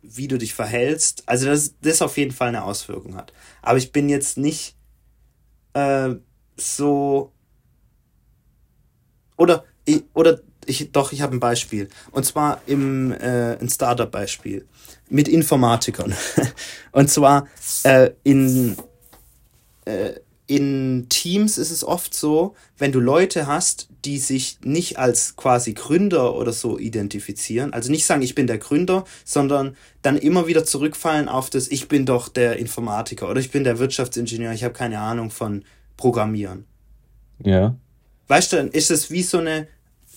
[0.00, 1.28] wie du dich verhältst.
[1.28, 3.34] Also, dass das auf jeden Fall eine Auswirkung hat.
[3.60, 4.74] Aber ich bin jetzt nicht
[5.74, 6.14] äh,
[6.56, 7.30] so.
[9.36, 9.64] Oder,
[10.14, 11.88] oder ich, doch, ich habe ein Beispiel.
[12.10, 14.66] Und zwar im äh, ein Startup-Beispiel
[15.08, 16.14] mit Informatikern.
[16.92, 17.48] Und zwar
[17.84, 18.76] äh, in,
[19.84, 20.12] äh,
[20.46, 25.74] in Teams ist es oft so, wenn du Leute hast, die sich nicht als quasi
[25.74, 30.64] Gründer oder so identifizieren, also nicht sagen, ich bin der Gründer, sondern dann immer wieder
[30.64, 34.74] zurückfallen auf das, ich bin doch der Informatiker oder ich bin der Wirtschaftsingenieur, ich habe
[34.74, 35.64] keine Ahnung von
[35.96, 36.64] Programmieren.
[37.44, 37.76] Ja.
[38.28, 39.68] Weißt du, dann ist es wie so eine,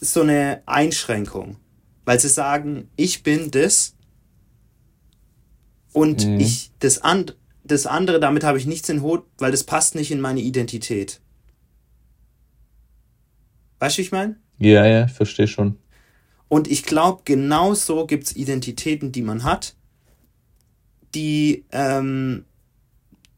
[0.03, 1.57] so eine Einschränkung.
[2.05, 3.95] Weil sie sagen, ich bin das
[5.93, 6.39] und Mhm.
[6.39, 10.11] ich, das, and, das andere, damit habe ich nichts in Hut, weil das passt nicht
[10.11, 11.21] in meine Identität.
[13.79, 14.35] Weißt du, wie ich meine?
[14.59, 15.77] Ja, ja, ich verstehe schon.
[16.49, 19.75] Und ich glaube, genau so gibt es Identitäten, die man hat,
[21.15, 22.45] die, ähm,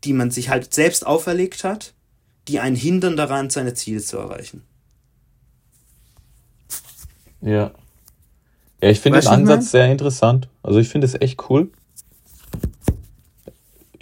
[0.04, 1.94] die man sich halt selbst auferlegt hat,
[2.48, 4.64] die einen hindern daran, seine Ziele zu erreichen.
[7.46, 7.72] Ja.
[8.82, 10.50] Ja, ich finde den Ansatz sehr interessant.
[10.64, 11.72] Also ich finde es echt cool.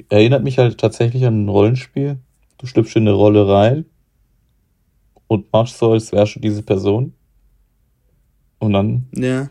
[0.10, 2.18] Erinnert mich halt tatsächlich an ein Rollenspiel.
[2.58, 3.86] Du schlüpfst in eine Rolle rein
[5.28, 7.14] und machst so, als wärst du diese Person.
[8.60, 9.50] Und dann Ja.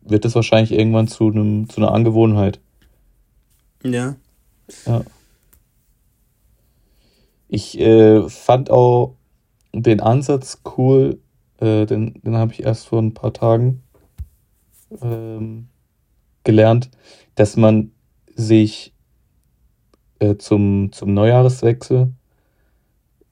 [0.00, 2.58] wird es wahrscheinlich irgendwann zu einem, zu einer Angewohnheit.
[3.82, 4.16] Ja.
[4.86, 5.04] Ja.
[7.48, 9.16] Ich äh, fand auch
[9.74, 11.18] den Ansatz cool,
[11.64, 13.82] äh, den, den habe ich erst vor ein paar Tagen
[15.00, 15.68] ähm,
[16.44, 16.90] gelernt,
[17.34, 17.92] dass man
[18.34, 18.94] sich
[20.18, 22.12] äh, zum, zum Neujahreswechsel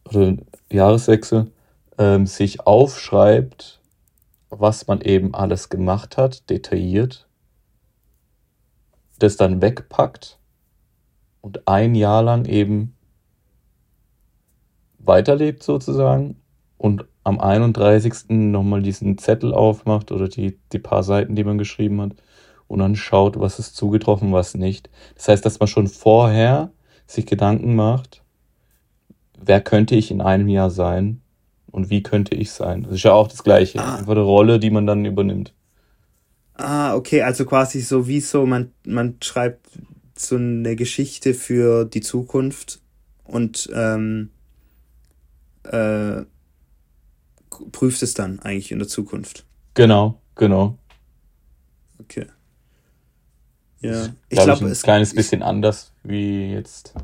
[0.08, 0.36] oder
[0.70, 1.52] Jahreswechsel
[1.98, 3.80] ähm, sich aufschreibt,
[4.48, 7.28] was man eben alles gemacht hat, detailliert,
[9.18, 10.38] das dann wegpackt
[11.40, 12.96] und ein Jahr lang eben
[14.98, 16.40] weiterlebt sozusagen
[16.78, 18.30] und am 31.
[18.30, 22.12] nochmal diesen Zettel aufmacht oder die, die paar Seiten, die man geschrieben hat
[22.66, 24.90] und dann schaut, was ist zugetroffen, was nicht.
[25.14, 26.72] Das heißt, dass man schon vorher
[27.06, 28.22] sich Gedanken macht,
[29.38, 31.20] wer könnte ich in einem Jahr sein
[31.70, 32.82] und wie könnte ich sein.
[32.84, 33.96] Das ist ja auch das Gleiche, Ah.
[33.96, 35.52] einfach eine Rolle, die man dann übernimmt.
[36.54, 39.66] Ah, okay, also quasi so wie so, man, man schreibt
[40.16, 42.80] so eine Geschichte für die Zukunft
[43.24, 44.30] und ähm,
[45.64, 46.22] äh,
[47.72, 49.44] prüft es dann eigentlich in der Zukunft.
[49.74, 50.78] Genau, genau.
[52.00, 52.26] Okay.
[53.80, 54.04] Ja.
[54.04, 56.94] Ich glaube ich, glaube, ein es kleines bisschen anders wie jetzt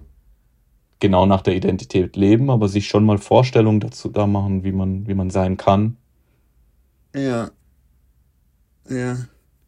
[1.01, 5.07] genau nach der Identität leben, aber sich schon mal Vorstellungen dazu da machen, wie man,
[5.07, 5.97] wie man sein kann.
[7.15, 7.51] Ja.
[8.89, 9.19] Ja.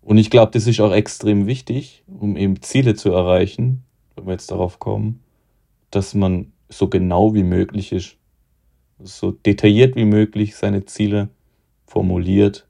[0.03, 4.33] Und ich glaube, das ist auch extrem wichtig, um eben Ziele zu erreichen, wenn wir
[4.33, 5.23] jetzt darauf kommen,
[5.90, 8.16] dass man so genau wie möglich ist.
[9.05, 11.29] So detailliert wie möglich seine Ziele
[11.87, 12.67] formuliert.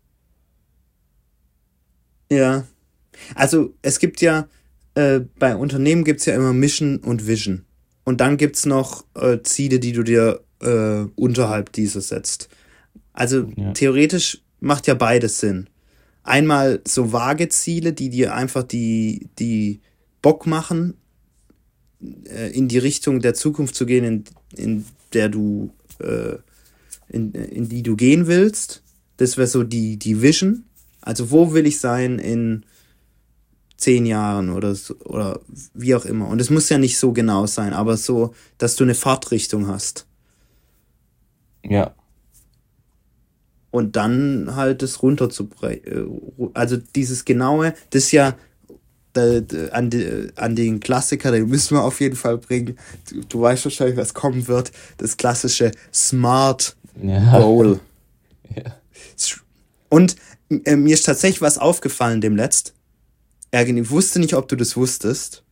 [2.30, 2.66] Ja.
[3.34, 4.48] Also es gibt ja,
[4.94, 7.64] äh, bei Unternehmen gibt es ja immer Mission und Vision.
[8.04, 12.48] Und dann gibt es noch äh, Ziele, die du dir äh, unterhalb dieser setzt.
[13.12, 13.72] Also Ja.
[13.72, 15.68] theoretisch macht ja beides Sinn.
[16.22, 19.80] Einmal so vage Ziele, die dir einfach die, die
[20.22, 20.94] Bock machen,
[22.24, 24.24] äh, in die Richtung der Zukunft zu gehen, in,
[24.56, 26.38] in der du, äh,
[27.08, 28.82] in, in die du gehen willst.
[29.16, 30.64] Das wäre so die, die Vision.
[31.00, 32.64] Also wo will ich sein in
[33.76, 35.40] zehn Jahren oder so, oder
[35.74, 36.28] wie auch immer.
[36.28, 40.06] Und es muss ja nicht so genau sein, aber so, dass du eine Fahrtrichtung hast.
[41.64, 41.94] Ja,
[43.70, 46.20] Und dann halt das runterzubrechen.
[46.54, 48.34] Also dieses genaue, das ist ja äh,
[49.16, 52.76] an, die, an den Klassiker, den müssen wir auf jeden Fall bringen.
[53.08, 54.72] Du, du weißt wahrscheinlich, was kommen wird.
[54.98, 57.38] Das klassische Smart ja.
[57.38, 57.80] Goal.
[58.54, 58.76] ja.
[59.88, 60.16] Und
[60.64, 62.74] äh, mir ist tatsächlich was aufgefallen dem letzt.
[63.50, 65.42] Ergen, ich wusste nicht, ob du das wusstest,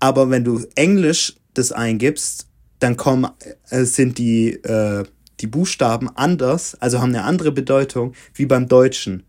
[0.00, 2.46] aber wenn du Englisch das eingibst,
[2.80, 3.30] dann kommen,
[3.70, 5.04] äh, sind die, äh,
[5.40, 9.24] die Buchstaben anders, also haben eine andere Bedeutung wie beim Deutschen.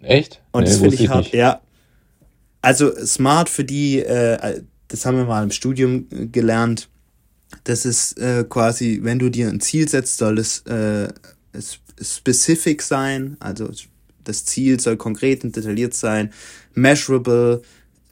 [0.00, 0.42] Echt?
[0.52, 1.32] Und Nee, das finde ich hart.
[1.32, 1.60] Ja.
[2.62, 6.88] Also smart für die, äh, das haben wir mal im Studium äh, gelernt.
[7.64, 11.08] Das ist äh, quasi, wenn du dir ein Ziel setzt, soll es äh,
[12.00, 13.70] specific sein, also
[14.24, 16.32] das Ziel soll konkret und detailliert sein,
[16.74, 17.62] measurable,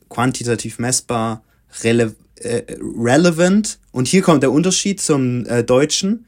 [0.09, 1.45] quantitativ messbar,
[1.83, 3.79] rele äh, relevant.
[3.93, 6.27] Und hier kommt der Unterschied zum äh, Deutschen.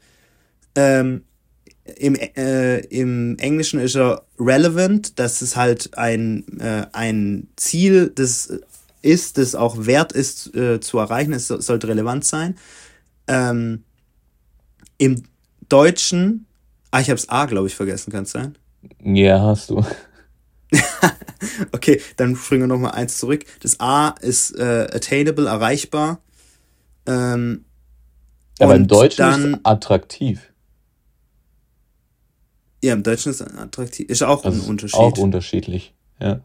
[0.75, 1.23] Ähm,
[1.97, 8.51] im, äh, Im Englischen ist er relevant, dass es halt ein, äh, ein Ziel das
[9.01, 11.33] ist, das auch wert ist äh, zu erreichen.
[11.33, 12.55] Es so- sollte relevant sein.
[13.27, 13.83] Ähm,
[14.97, 15.23] Im
[15.69, 16.45] Deutschen,
[16.91, 18.57] ah, ich habe das A, glaube ich, vergessen, kann es sein?
[19.03, 19.83] Ja, hast du.
[21.71, 23.45] Okay, dann springen wir nochmal eins zurück.
[23.61, 26.19] Das A ist äh, attainable, erreichbar.
[27.05, 27.63] Ähm,
[28.59, 30.41] Aber im Deutschen ist dann- es attraktiv.
[32.83, 34.09] Ja, im Deutschen ist es attraktiv.
[34.09, 34.99] Ist auch Also ein ist Unterschied.
[34.99, 35.93] auch unterschiedlich.
[36.19, 36.41] Ja.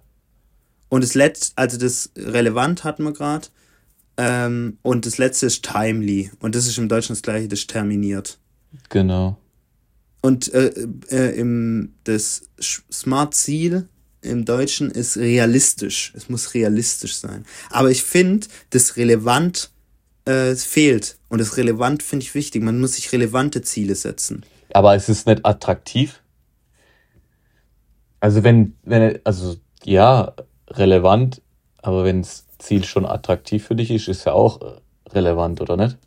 [0.88, 3.48] Und das letzte, also das relevant hatten wir gerade.
[4.16, 6.30] Ähm, und das letzte ist timely.
[6.40, 8.38] Und das ist im Deutschen das gleiche, das ist terminiert.
[8.88, 9.36] Genau.
[10.22, 10.72] Und äh,
[11.10, 13.88] äh, im, das Sch- Smart-Ziel
[14.22, 16.12] im Deutschen ist realistisch.
[16.16, 17.44] Es muss realistisch sein.
[17.70, 19.70] Aber ich finde, das relevant
[20.24, 21.18] äh, fehlt.
[21.28, 22.62] Und das relevant finde ich wichtig.
[22.62, 24.44] Man muss sich relevante Ziele setzen.
[24.72, 26.20] Aber es ist nicht attraktiv.
[28.24, 30.32] Also wenn, wenn, also ja,
[30.70, 31.42] relevant,
[31.82, 35.76] aber wenn das Ziel schon attraktiv für dich ist, ist ja auch äh, relevant, oder
[35.76, 35.98] nicht?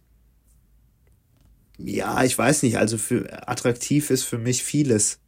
[1.78, 2.80] Ja, ich weiß nicht.
[2.80, 5.20] Also für attraktiv ist für mich vieles.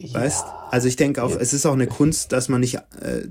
[0.00, 0.44] Weißt?
[0.72, 1.36] Also ich denke auch, Ja.
[1.36, 3.28] es ist auch eine Kunst, dass man nicht äh,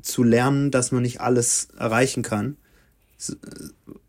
[0.00, 2.56] zu lernen, dass man nicht alles erreichen kann.
[3.28, 3.32] Äh,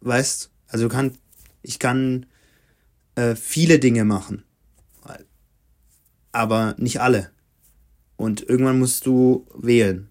[0.01, 0.51] Weißt?
[0.67, 1.17] Also kann
[1.63, 2.27] ich kann
[3.15, 4.43] äh, viele Dinge machen,
[6.31, 7.31] aber nicht alle.
[8.17, 10.09] Und irgendwann musst du wählen.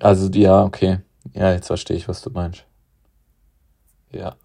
[0.00, 1.00] Also ja, okay.
[1.32, 2.64] Ja, jetzt verstehe ich, was du meinst.
[4.12, 4.36] Ja.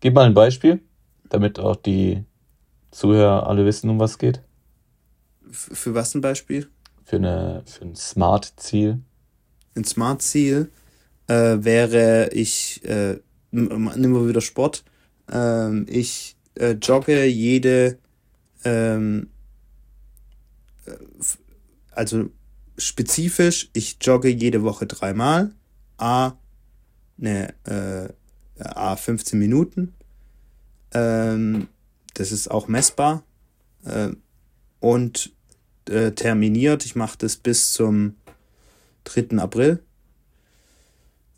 [0.00, 0.80] Gib mal ein Beispiel,
[1.28, 2.24] damit auch die
[2.90, 4.42] Zuhörer alle wissen, um was es geht.
[5.48, 6.68] F für was ein Beispiel?
[7.04, 9.00] Für, eine, für ein Smart-Ziel.
[9.74, 10.70] Ein Smart-Ziel
[11.28, 13.18] äh, wäre ich, äh,
[13.50, 14.84] nehmen wir wieder Sport,
[15.30, 17.98] ähm, ich äh, jogge jede,
[18.64, 19.30] ähm,
[20.86, 20.92] äh,
[21.92, 22.30] also
[22.78, 25.52] spezifisch, ich jogge jede Woche dreimal,
[25.98, 26.32] a,
[27.16, 28.08] ne, äh,
[28.62, 29.94] a 15 Minuten,
[30.92, 31.68] ähm,
[32.14, 33.22] das ist auch messbar
[33.84, 34.10] äh,
[34.80, 35.32] und
[35.88, 38.16] äh, terminiert, ich mache das bis zum
[39.04, 39.38] 3.
[39.38, 39.82] April.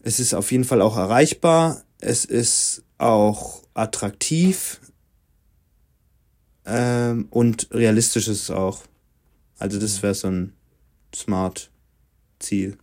[0.01, 1.83] Es ist auf jeden Fall auch erreichbar.
[2.01, 4.81] Es ist auch attraktiv.
[6.71, 8.83] Ähm, und realistisch ist es auch.
[9.59, 10.53] Also das wäre so ein
[11.15, 11.71] smart
[12.39, 12.77] Ziel.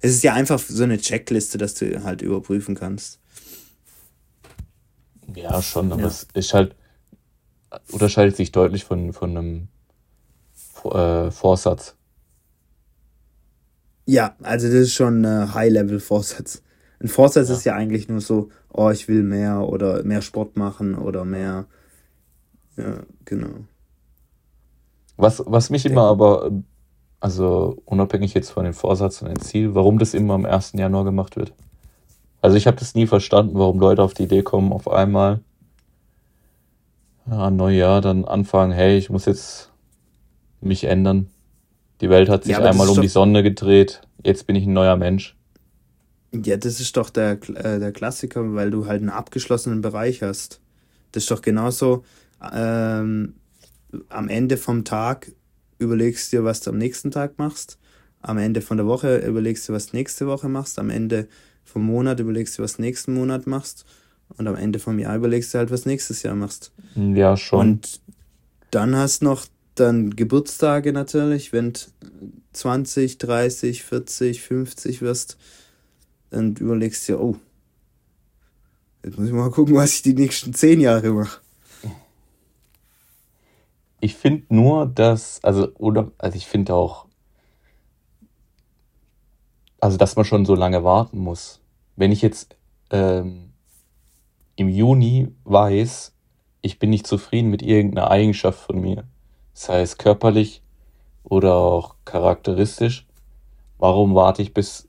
[0.00, 3.20] Es ist ja einfach so eine Checkliste, dass du halt überprüfen kannst.
[5.34, 6.08] Ja, schon, aber Ja.
[6.08, 6.76] es ist halt,
[7.90, 9.68] unterscheidet sich deutlich von, von einem
[10.84, 11.96] äh, Vorsatz.
[14.04, 16.62] Ja, also das ist schon ein High-Level-Vorsatz.
[17.00, 17.54] Ein Vorsatz Ja.
[17.54, 21.66] ist ja eigentlich nur so, oh, ich will mehr oder mehr Sport machen oder mehr.
[22.76, 23.66] Ja, genau.
[25.16, 26.50] Was, was mich immer aber,
[27.20, 30.72] also unabhängig jetzt von dem Vorsatz und dem Ziel, warum das immer am 1.
[30.74, 31.54] Januar gemacht wird.
[32.42, 35.40] Also ich habe das nie verstanden, warum Leute auf die Idee kommen, auf einmal
[37.30, 39.70] ja, Neujahr dann anfangen, hey, ich muss jetzt
[40.60, 41.28] mich ändern.
[42.00, 44.96] Die Welt hat sich Ja, einmal um die Sonne gedreht, jetzt bin ich ein neuer
[44.96, 45.36] Mensch.
[46.34, 50.60] Ja, das ist doch der, äh, der Klassiker, weil du halt einen abgeschlossenen Bereich hast.
[51.12, 52.04] Das ist doch genauso,
[52.52, 53.34] ähm,
[54.08, 55.32] am Ende vom Tag
[55.78, 57.78] überlegst dir, was du am nächsten Tag machst.
[58.20, 60.78] Am Ende von der Woche überlegst du, was du nächste Woche machst.
[60.78, 61.28] Am Ende
[61.64, 63.84] vom Monat überlegst du, was du nächsten Monat machst.
[64.38, 66.72] Und am Ende vom Jahr überlegst du halt, was nächstes Jahr machst.
[66.94, 67.60] Ja, schon.
[67.60, 68.00] Und
[68.70, 71.80] dann hast noch dann Geburtstage natürlich, wenn du
[72.52, 75.38] 20, 30, 40, 50 wirst,
[76.30, 77.36] dann überlegst du dir, oh,
[79.04, 81.40] jetzt muss ich mal gucken, was ich die nächsten 10 Jahre mache.
[84.04, 87.06] Ich finde nur, dass, also, oder, also ich finde auch,
[89.78, 91.60] also, dass man schon so lange warten muss.
[91.94, 92.56] Wenn ich jetzt
[92.90, 93.52] ähm,
[94.56, 96.16] im Juni weiß,
[96.62, 99.04] ich bin nicht zufrieden mit irgendeiner Eigenschaft von mir,
[99.52, 100.62] sei es körperlich
[101.22, 103.06] oder auch charakteristisch,
[103.78, 104.88] warum warte ich bis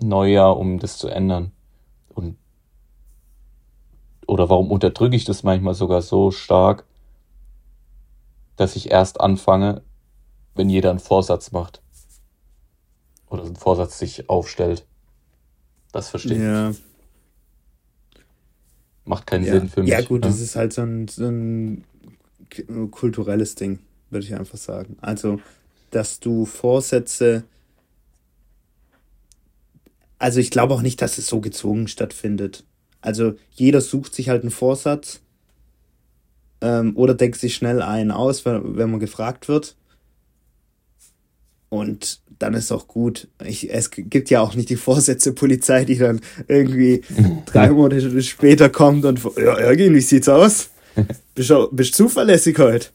[0.00, 1.50] Neujahr, um das zu ändern?
[2.14, 2.36] Und,
[4.28, 6.86] oder warum unterdrücke ich das manchmal sogar so stark,
[8.56, 9.82] dass ich erst anfange,
[10.54, 11.82] wenn jeder einen Vorsatz macht.
[13.28, 14.86] Oder einen Vorsatz sich aufstellt.
[15.92, 16.42] Das verstehe ich.
[16.42, 16.72] Ja,
[19.06, 19.52] Macht keinen ja.
[19.52, 19.90] Sinn für mich.
[19.90, 20.28] ja gut, ne?
[20.28, 21.84] das ist halt so ein, so ein
[22.90, 23.78] kulturelles Ding,
[24.10, 24.96] würde ich einfach sagen.
[25.00, 25.40] Also,
[25.90, 27.44] dass du Vorsätze,
[30.18, 32.64] also ich glaube auch nicht, dass es so gezwungen stattfindet.
[33.00, 35.20] Also jeder sucht sich halt einen Vorsatz
[36.60, 39.76] ähm, oder denkt sich schnell einen aus, wenn, wenn man gefragt wird.
[41.68, 43.28] Und dann ist auch gut.
[43.44, 47.02] Ich, es gibt ja auch nicht die Vorsätze Polizei, die dann irgendwie
[47.46, 50.70] drei Monate später kommt und ja, Ergin, wie sieht's aus?
[51.34, 52.88] Bist du bist zuverlässig heute?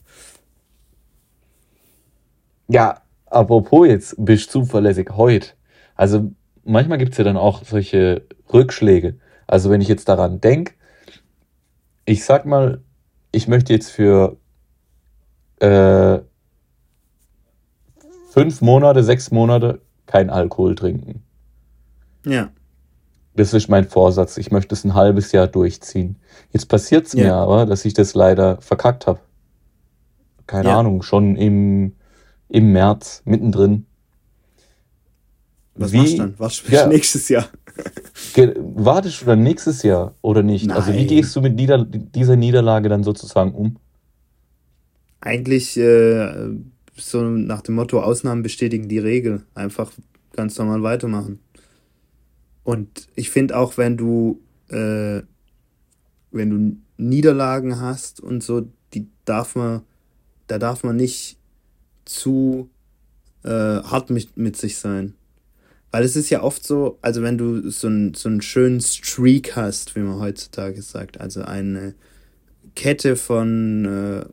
[2.67, 5.49] Ja, apropos jetzt, bist zuverlässig heute.
[5.93, 6.31] Also
[6.63, 9.19] manchmal gibt's ja dann auch solche Rückschläge.
[9.45, 10.73] Also wenn ich jetzt daran denk,
[12.05, 12.81] ich sag mal,
[13.31, 14.37] ich möchte jetzt für
[15.59, 16.19] äh,
[18.29, 21.23] fünf Monate, sechs Monate kein Alkohol trinken.
[22.25, 22.49] Ja.
[23.35, 24.37] Das ist mein Vorsatz.
[24.37, 26.17] Ich möchte es ein halbes Jahr durchziehen.
[26.51, 27.41] Jetzt passiert's mir Ja.
[27.41, 29.19] aber, dass ich das leider verkackt habe.
[30.47, 30.79] Keine Ja.
[30.79, 31.95] Ahnung, schon im,
[32.49, 33.85] im März, mittendrin.
[35.75, 36.33] Was Wie- machst du dann?
[36.37, 36.87] Was Ja.
[36.87, 37.45] nächstes Jahr?
[38.35, 40.69] Wartest du dann nächstes Jahr oder nicht?
[40.71, 41.07] Also wie Nein.
[41.07, 43.77] gehst du mit Nieder dieser Niederlage dann sozusagen um?
[45.19, 46.49] Eigentlich äh,
[46.95, 49.43] so nach dem Motto Ausnahmen bestätigen die Regel.
[49.53, 49.91] Einfach
[50.33, 51.39] ganz normal weitermachen.
[52.63, 55.21] Und ich finde auch, wenn du, äh,
[56.31, 59.81] wenn du Niederlagen hast und so, die darf man,
[60.47, 61.37] da darf man nicht
[62.05, 62.69] zu
[63.43, 65.15] äh, hart mit, mit sich sein.
[65.91, 69.55] Weil es ist ja oft so, also wenn du so, ein, so einen schönen Streak
[69.55, 71.95] hast, wie man heutzutage sagt, also eine
[72.75, 74.25] Kette von äh,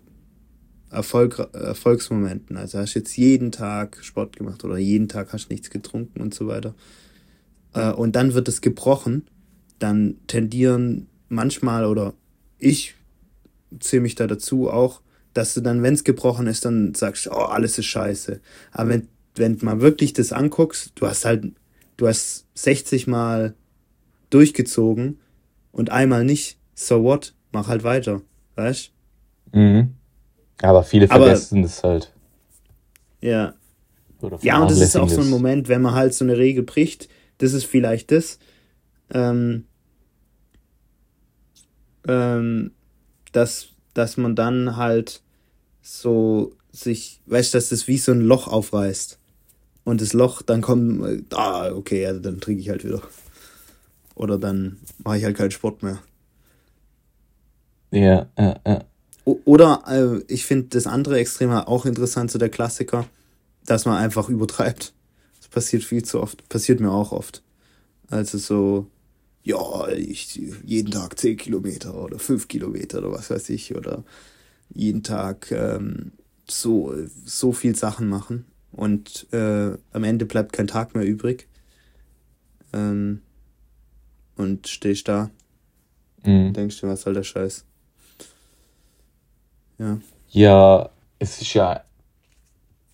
[0.94, 2.56] Erfolg, Erfolgsmomenten.
[2.56, 6.46] Also hast jetzt jeden Tag Sport gemacht oder jeden Tag hast nichts getrunken und so
[6.46, 6.74] weiter.
[7.74, 9.26] Äh, und dann wird es gebrochen.
[9.78, 12.14] Dann tendieren manchmal oder
[12.58, 12.94] ich
[13.80, 15.02] zähle mich da dazu auch,
[15.34, 18.40] dass du dann, wenn es gebrochen ist, dann sagst, oh, alles ist scheiße.
[18.72, 21.52] Aber wenn, wenn du mal wirklich das anguckst, du hast halt,
[21.96, 23.54] du hast 60 Mal
[24.30, 25.18] durchgezogen
[25.72, 27.34] und einmal nicht, so what?
[27.52, 28.22] Mach halt weiter.
[28.56, 28.92] Weißt
[29.52, 29.94] Mhm.
[30.60, 32.12] Aber viele vergessen das halt.
[33.20, 33.54] Ja.
[34.40, 37.08] Ja, und das ist auch so ein Moment, wenn man halt so eine Regel bricht,
[37.38, 38.40] das ist vielleicht das,
[39.14, 39.64] ähm,
[42.08, 42.72] ähm,
[43.30, 45.22] dass, dass man dann halt
[45.82, 49.20] so sich, weißt du, dass das wie so ein Loch aufreißt.
[49.88, 53.00] Und das Loch, dann kommt, ah, okay, also dann trinke ich halt wieder.
[54.16, 55.98] Oder dann mache ich halt keinen Sport mehr.
[57.90, 58.84] Ja, ja, ja.
[59.24, 63.06] Oder äh, ich finde das andere Extrem auch interessant, so der Klassiker,
[63.64, 64.92] dass man einfach übertreibt.
[65.38, 67.42] Das passiert viel zu oft, passiert mir auch oft.
[68.10, 68.86] Also so,
[69.42, 74.04] ja, ich jeden Tag 10 Kilometer oder 5 Kilometer oder was weiß ich, oder
[74.68, 76.12] jeden Tag ähm,
[76.46, 81.48] so, so viel Sachen machen und äh, am Ende bleibt kein Tag mehr übrig.
[82.72, 83.22] Ähm,
[84.36, 85.30] und stehst da
[86.24, 86.48] Mhm.
[86.48, 87.64] und denkst dir, was soll der Scheiß?
[89.78, 89.98] Ja.
[90.30, 91.84] Ja, es ist ja,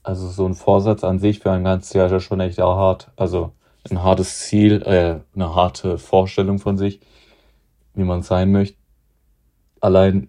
[0.02, 2.76] also so ein Vorsatz an sich für ein ganzes Jahr ist ja schon echt auch
[2.76, 3.10] hart.
[3.16, 3.52] Also
[3.90, 7.00] ein hartes Ziel, äh, eine harte Vorstellung von sich,
[7.94, 8.76] wie man sein möchte.
[9.80, 10.28] Allein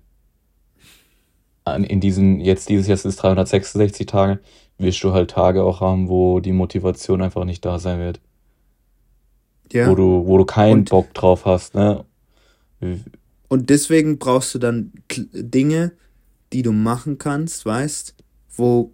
[1.66, 4.40] in diesen, jetzt dieses Jahr sind es 366 Tage,
[4.78, 8.20] wirst du halt Tage auch haben, wo die Motivation einfach nicht da sein wird.
[9.72, 9.90] Ja.
[9.90, 12.06] Wo du, wo du keinen und, Bock drauf hast, ne?
[13.48, 15.92] Und deswegen brauchst du dann Dinge,
[16.54, 18.16] die du machen kannst, weißt,
[18.56, 18.92] wo,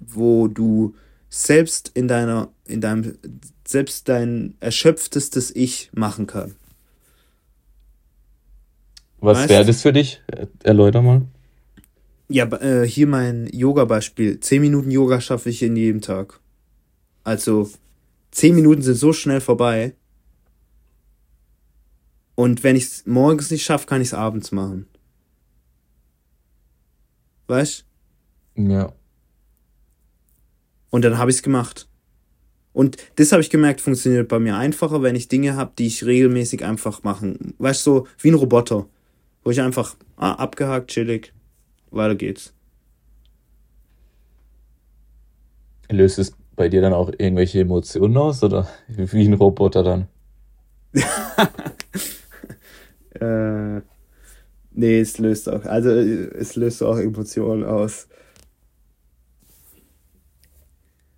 [0.00, 0.94] wo du
[1.28, 3.18] selbst in deiner, in deinem,
[3.66, 6.54] selbst dein erschöpftestes Ich machen kann.
[9.20, 10.22] Was wäre das für dich?
[10.62, 11.22] Erläuter mal.
[12.28, 14.40] Ja, äh, hier mein Yoga-Beispiel.
[14.40, 16.40] Zehn Minuten Yoga schaffe ich in jedem Tag.
[17.22, 17.70] Also,
[18.30, 19.94] zehn Minuten sind so schnell vorbei.
[22.34, 24.86] Und wenn ich es morgens nicht schaffe, kann ich es abends machen.
[27.46, 27.84] Weißt?
[28.56, 28.92] Ja.
[30.90, 31.88] Und dann habe ich es gemacht.
[32.72, 36.04] Und das habe ich gemerkt, funktioniert bei mir einfacher, wenn ich Dinge habe, die ich
[36.04, 37.54] regelmäßig einfach machen.
[37.58, 38.88] Weißt du, so wie ein Roboter.
[39.44, 41.32] Wo ich einfach, ah, abgehakt, chillig,
[41.94, 42.52] weiter geht's.
[45.90, 50.08] Löst es bei dir dann auch irgendwelche Emotionen aus oder wie ein Roboter dann?
[53.20, 53.80] äh,
[54.72, 58.08] nee, es löst auch, also es löst auch Emotionen aus.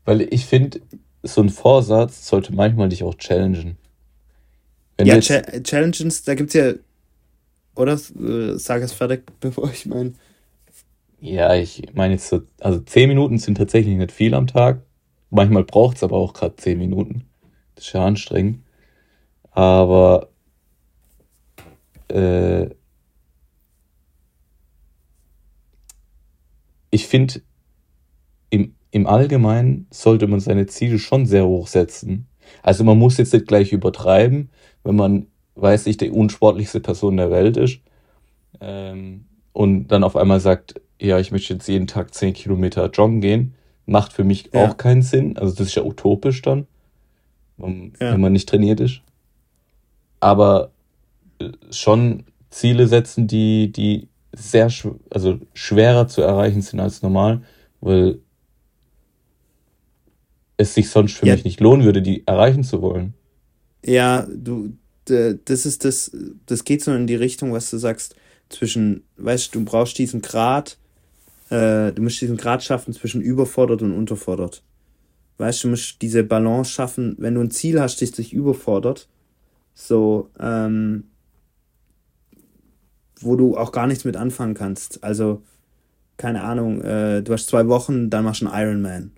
[0.05, 0.81] Weil ich finde,
[1.23, 3.77] so ein Vorsatz sollte manchmal dich auch challengen.
[4.97, 6.73] Wenn ja, Ch Challenges, da gibt's ja,
[7.75, 7.95] oder?
[7.95, 10.17] Äh, sag es fertig, bevor ich mein.
[11.21, 14.83] Ja, ich meine jetzt so, also 10 Minuten sind tatsächlich nicht viel am Tag.
[15.31, 17.27] Manchmal braucht es aber auch gerade 10 Minuten.
[17.75, 18.61] Das ist ja anstrengend.
[19.53, 20.31] Aber
[22.09, 22.69] äh,
[26.91, 27.43] ich finde,
[28.51, 32.29] im, im Allgemeinen sollte man seine Ziele schon sehr hoch setzen.
[32.63, 34.51] Also man muss jetzt nicht gleich übertreiben,
[34.85, 37.81] wenn man, weiß ich, die unsportlichste Person der Welt ist
[38.61, 43.21] ähm, und dann auf einmal sagt, ja, ich möchte jetzt jeden Tag 10 Kilometer joggen
[43.21, 43.55] gehen,
[43.87, 44.67] macht für mich ja.
[44.67, 45.37] auch keinen Sinn.
[45.37, 46.67] Also das ist ja utopisch dann,
[47.57, 48.17] wenn ja.
[48.17, 49.01] man nicht trainiert ist.
[50.21, 50.71] Aber
[51.39, 54.71] äh, schon Ziele setzen, die, die sehr,
[55.11, 57.43] also schwerer zu erreichen sind als normal,
[57.81, 58.19] weil
[60.57, 61.35] es sich sonst für ja.
[61.35, 63.15] mich nicht lohnen würde, die erreichen zu wollen.
[63.85, 64.73] Ja, du,
[65.05, 66.11] das ist das,
[66.47, 68.17] das geht so in die Richtung, was du sagst,
[68.49, 70.79] zwischen, weißt du, du brauchst diesen Grad,
[71.51, 74.63] äh, du musst diesen Grad schaffen zwischen überfordert und unterfordert.
[75.39, 79.09] Weißt du, du musst diese Balance schaffen, wenn du ein Ziel hast, das dich überfordert,
[79.75, 81.05] so, ähm,
[83.21, 85.05] wo du auch gar nichts mit anfangen kannst.
[85.05, 85.43] Also,
[86.17, 89.13] keine Ahnung, äh, du hast zwei Wochen, dann machst du einen Ironman.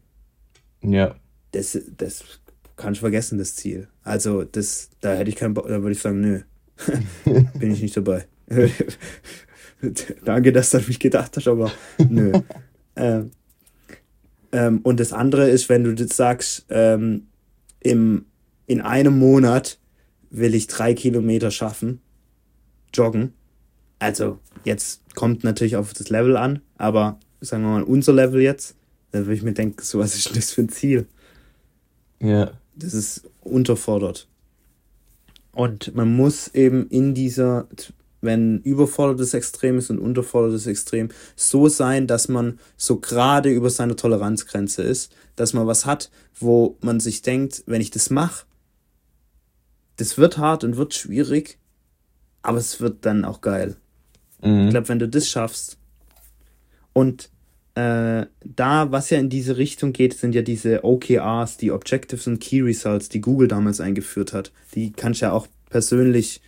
[0.83, 1.14] Ja.
[1.53, 2.24] Das, das
[2.76, 3.89] kannst du vergessen, das Ziel.
[4.03, 6.41] Also, das, da hätte ich keinen Bock, da würde ich sagen, nö,
[7.59, 8.26] bin ich nicht dabei.
[10.24, 11.70] Danke, dass du an mich gedacht hast, aber
[12.09, 12.33] nö.
[12.97, 13.31] ähm,
[14.53, 17.26] ähm, und das andere ist, wenn du jetzt sagst, ähm,
[17.81, 18.26] im,
[18.66, 19.79] in einem Monat
[20.31, 22.01] will ich drei Kilometer schaffen,
[22.93, 23.33] joggen.
[23.99, 28.76] Also, jetzt kommt natürlich auf das Level an, aber sagen wir mal unser Level jetzt,
[29.11, 31.07] dann würde ich mir denken, so was ist denn das für ein Ziel?
[32.20, 32.53] Ja.
[32.74, 34.29] Das ist unterfordert.
[35.53, 37.66] Und man muss eben in dieser
[38.20, 43.96] wenn überfordertes Extrem ist und unterfordertes Extrem, so sein, dass man so gerade über seiner
[43.96, 48.44] Toleranzgrenze ist, dass man was hat, wo man sich denkt, wenn ich das mache,
[49.96, 51.58] das wird hart und wird schwierig,
[52.42, 53.76] aber es wird dann auch geil.
[54.42, 54.66] Mhm.
[54.66, 55.78] Ich glaube, wenn du das schaffst
[56.92, 57.30] und
[57.74, 62.40] äh, da, was ja in diese Richtung geht, sind ja diese OKRs, die Objectives und
[62.40, 64.50] Key Results, die Google damals eingeführt hat.
[64.74, 66.40] Die kannst du ja auch persönlich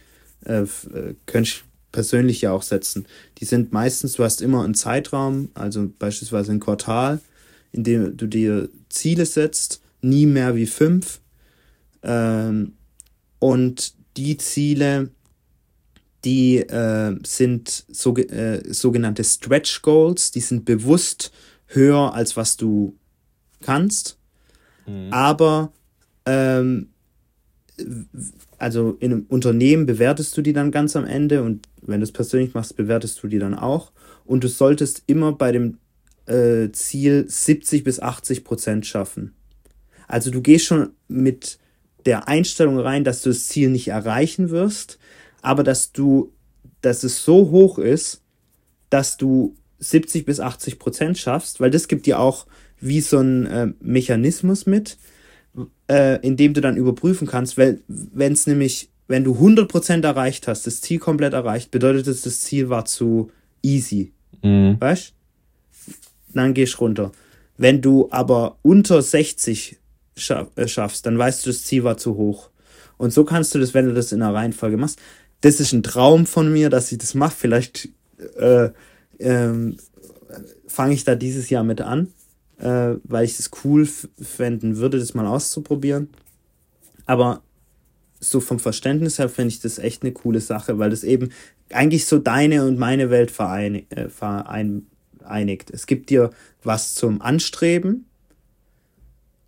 [0.44, 3.06] äh, äh, könntest persönlich ja auch setzen.
[3.38, 7.20] Die sind meistens, du hast immer einen Zeitraum, also beispielsweise ein Quartal,
[7.72, 11.20] in dem du dir Ziele setzt, nie mehr wie fünf.
[12.02, 12.74] Ähm,
[13.38, 15.10] und die Ziele,
[16.24, 21.32] die äh, sind so, äh, sogenannte Stretch Goals, die sind bewusst
[21.66, 22.96] höher als was du
[23.62, 24.18] kannst,
[24.86, 25.12] mhm.
[25.12, 25.72] aber
[26.26, 26.88] ähm,
[28.60, 32.12] also in einem Unternehmen bewertest du die dann ganz am Ende und wenn du es
[32.12, 33.90] persönlich machst, bewertest du die dann auch.
[34.26, 35.78] Und du solltest immer bei dem
[36.26, 39.34] äh, Ziel 70 bis 80 Prozent schaffen.
[40.06, 41.58] Also du gehst schon mit
[42.04, 44.98] der Einstellung rein, dass du das Ziel nicht erreichen wirst,
[45.40, 46.32] aber dass du,
[46.82, 48.20] dass es so hoch ist,
[48.90, 52.46] dass du 70 bis 80 Prozent schaffst, weil das gibt dir auch
[52.78, 54.98] wie so ein äh, Mechanismus mit,
[55.88, 60.48] äh, in dem du dann überprüfen kannst, weil wenn es nämlich, wenn du 100% erreicht
[60.48, 63.30] hast, das Ziel komplett erreicht, bedeutet es, das Ziel war zu
[63.62, 64.12] easy.
[64.42, 64.76] Mhm.
[64.80, 65.12] Weißt
[66.32, 67.12] Dann gehst du runter.
[67.56, 69.76] Wenn du aber unter 60
[70.16, 72.50] schaff, äh, schaffst, dann weißt du, das Ziel war zu hoch.
[72.96, 74.98] Und so kannst du das, wenn du das in einer Reihenfolge machst.
[75.40, 77.34] Das ist ein Traum von mir, dass ich das mache.
[77.36, 77.88] Vielleicht
[78.38, 78.68] äh,
[79.18, 79.76] ähm,
[80.66, 82.08] fange ich da dieses Jahr mit an,
[82.60, 86.08] äh, weil ich es cool fänden würde, das mal auszuprobieren.
[87.06, 87.42] Aber
[88.20, 91.30] so vom Verständnis her finde ich das echt eine coole Sache, weil das eben
[91.72, 95.70] eigentlich so deine und meine Welt verein, äh, vereinigt.
[95.70, 96.30] Es gibt dir
[96.62, 98.06] was zum Anstreben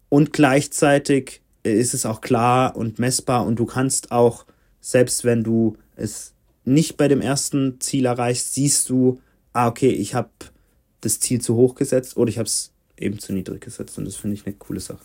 [0.08, 4.46] und gleichzeitig ist es auch klar und messbar und du kannst auch,
[4.80, 6.34] selbst wenn du es
[6.64, 9.20] nicht bei dem ersten Ziel erreichst, siehst du,
[9.52, 10.30] ah, okay, ich habe
[11.00, 12.71] das Ziel zu hoch gesetzt oder ich habe es
[13.02, 15.00] eben zu niedrig gesetzt und das finde ich eine coole Sache.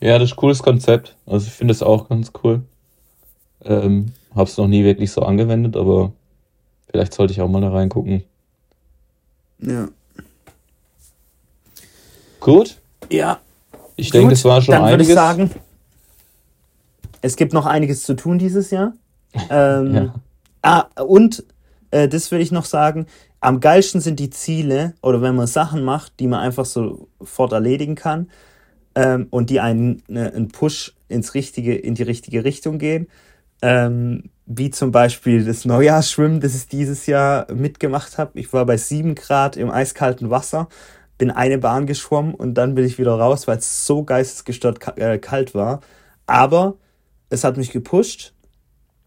[0.00, 1.16] Ja, das ist ein cooles Konzept.
[1.26, 2.62] Also ich finde es auch ganz cool.
[3.64, 6.12] Ähm, hab's noch nie wirklich so angewendet, aber
[6.90, 8.24] vielleicht sollte ich auch mal da reingucken.
[9.60, 9.88] Ja.
[12.40, 12.78] Gut.
[13.10, 13.38] Ja.
[13.96, 15.08] Ich denke, das war schon Dann würde einiges.
[15.10, 15.50] ich sagen,
[17.20, 18.94] es gibt noch einiges zu tun dieses Jahr.
[19.48, 20.14] Ähm, Ja.
[20.64, 21.42] Ah, und
[21.92, 23.06] äh, das will ich noch sagen,
[23.40, 27.94] am geilsten sind die Ziele oder wenn man Sachen macht, die man einfach sofort erledigen
[27.94, 28.30] kann
[28.94, 33.08] ähm, und die einen ne, einen Push ins richtige, in die richtige Richtung gehen.
[33.62, 38.38] Ähm, wie zum Beispiel das Neujahrsschwimmen, das ich dieses Jahr mitgemacht habe.
[38.38, 40.68] Ich war bei 7 Grad im eiskalten Wasser,
[41.16, 45.18] bin eine Bahn geschwommen und dann bin ich wieder raus, weil es so geistesgestört äh,
[45.18, 45.80] kalt war.
[46.26, 46.76] Aber
[47.30, 48.34] es hat mich gepusht.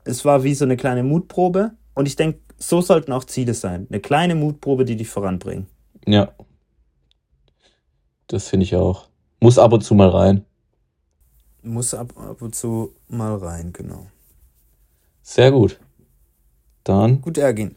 [0.06, 1.72] Es war wie so eine kleine Mutprobe.
[1.94, 3.88] Und ich denke, so sollten auch Ziele sein.
[3.90, 5.68] Eine kleine Mutprobe, die dich voranbringen.
[6.06, 6.32] Ja.
[8.28, 9.08] Das finde ich auch.
[9.40, 10.46] Muss ab und zu mal rein.
[11.62, 14.08] Muss ab, ab und zu mal rein, genau.
[15.22, 15.80] Sehr gut.
[16.84, 17.76] Dann, Gut, Ergin.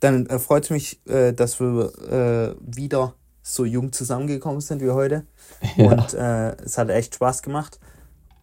[0.00, 4.90] Dann äh, freut es mich, äh, dass wir äh, wieder so jung zusammengekommen sind wie
[4.90, 5.26] heute.
[5.76, 5.92] Ja.
[5.92, 7.78] Und äh, es hat echt Spaß gemacht.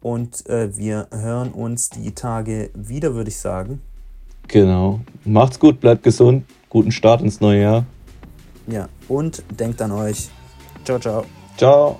[0.01, 3.81] Und äh, wir hören uns die Tage wieder, würde ich sagen.
[4.47, 4.99] Genau.
[5.25, 6.45] Macht's gut, bleibt gesund.
[6.69, 7.85] Guten Start ins neue Jahr.
[8.67, 10.29] Ja, und denkt an euch.
[10.83, 11.25] Ciao, ciao.
[11.57, 11.99] Ciao.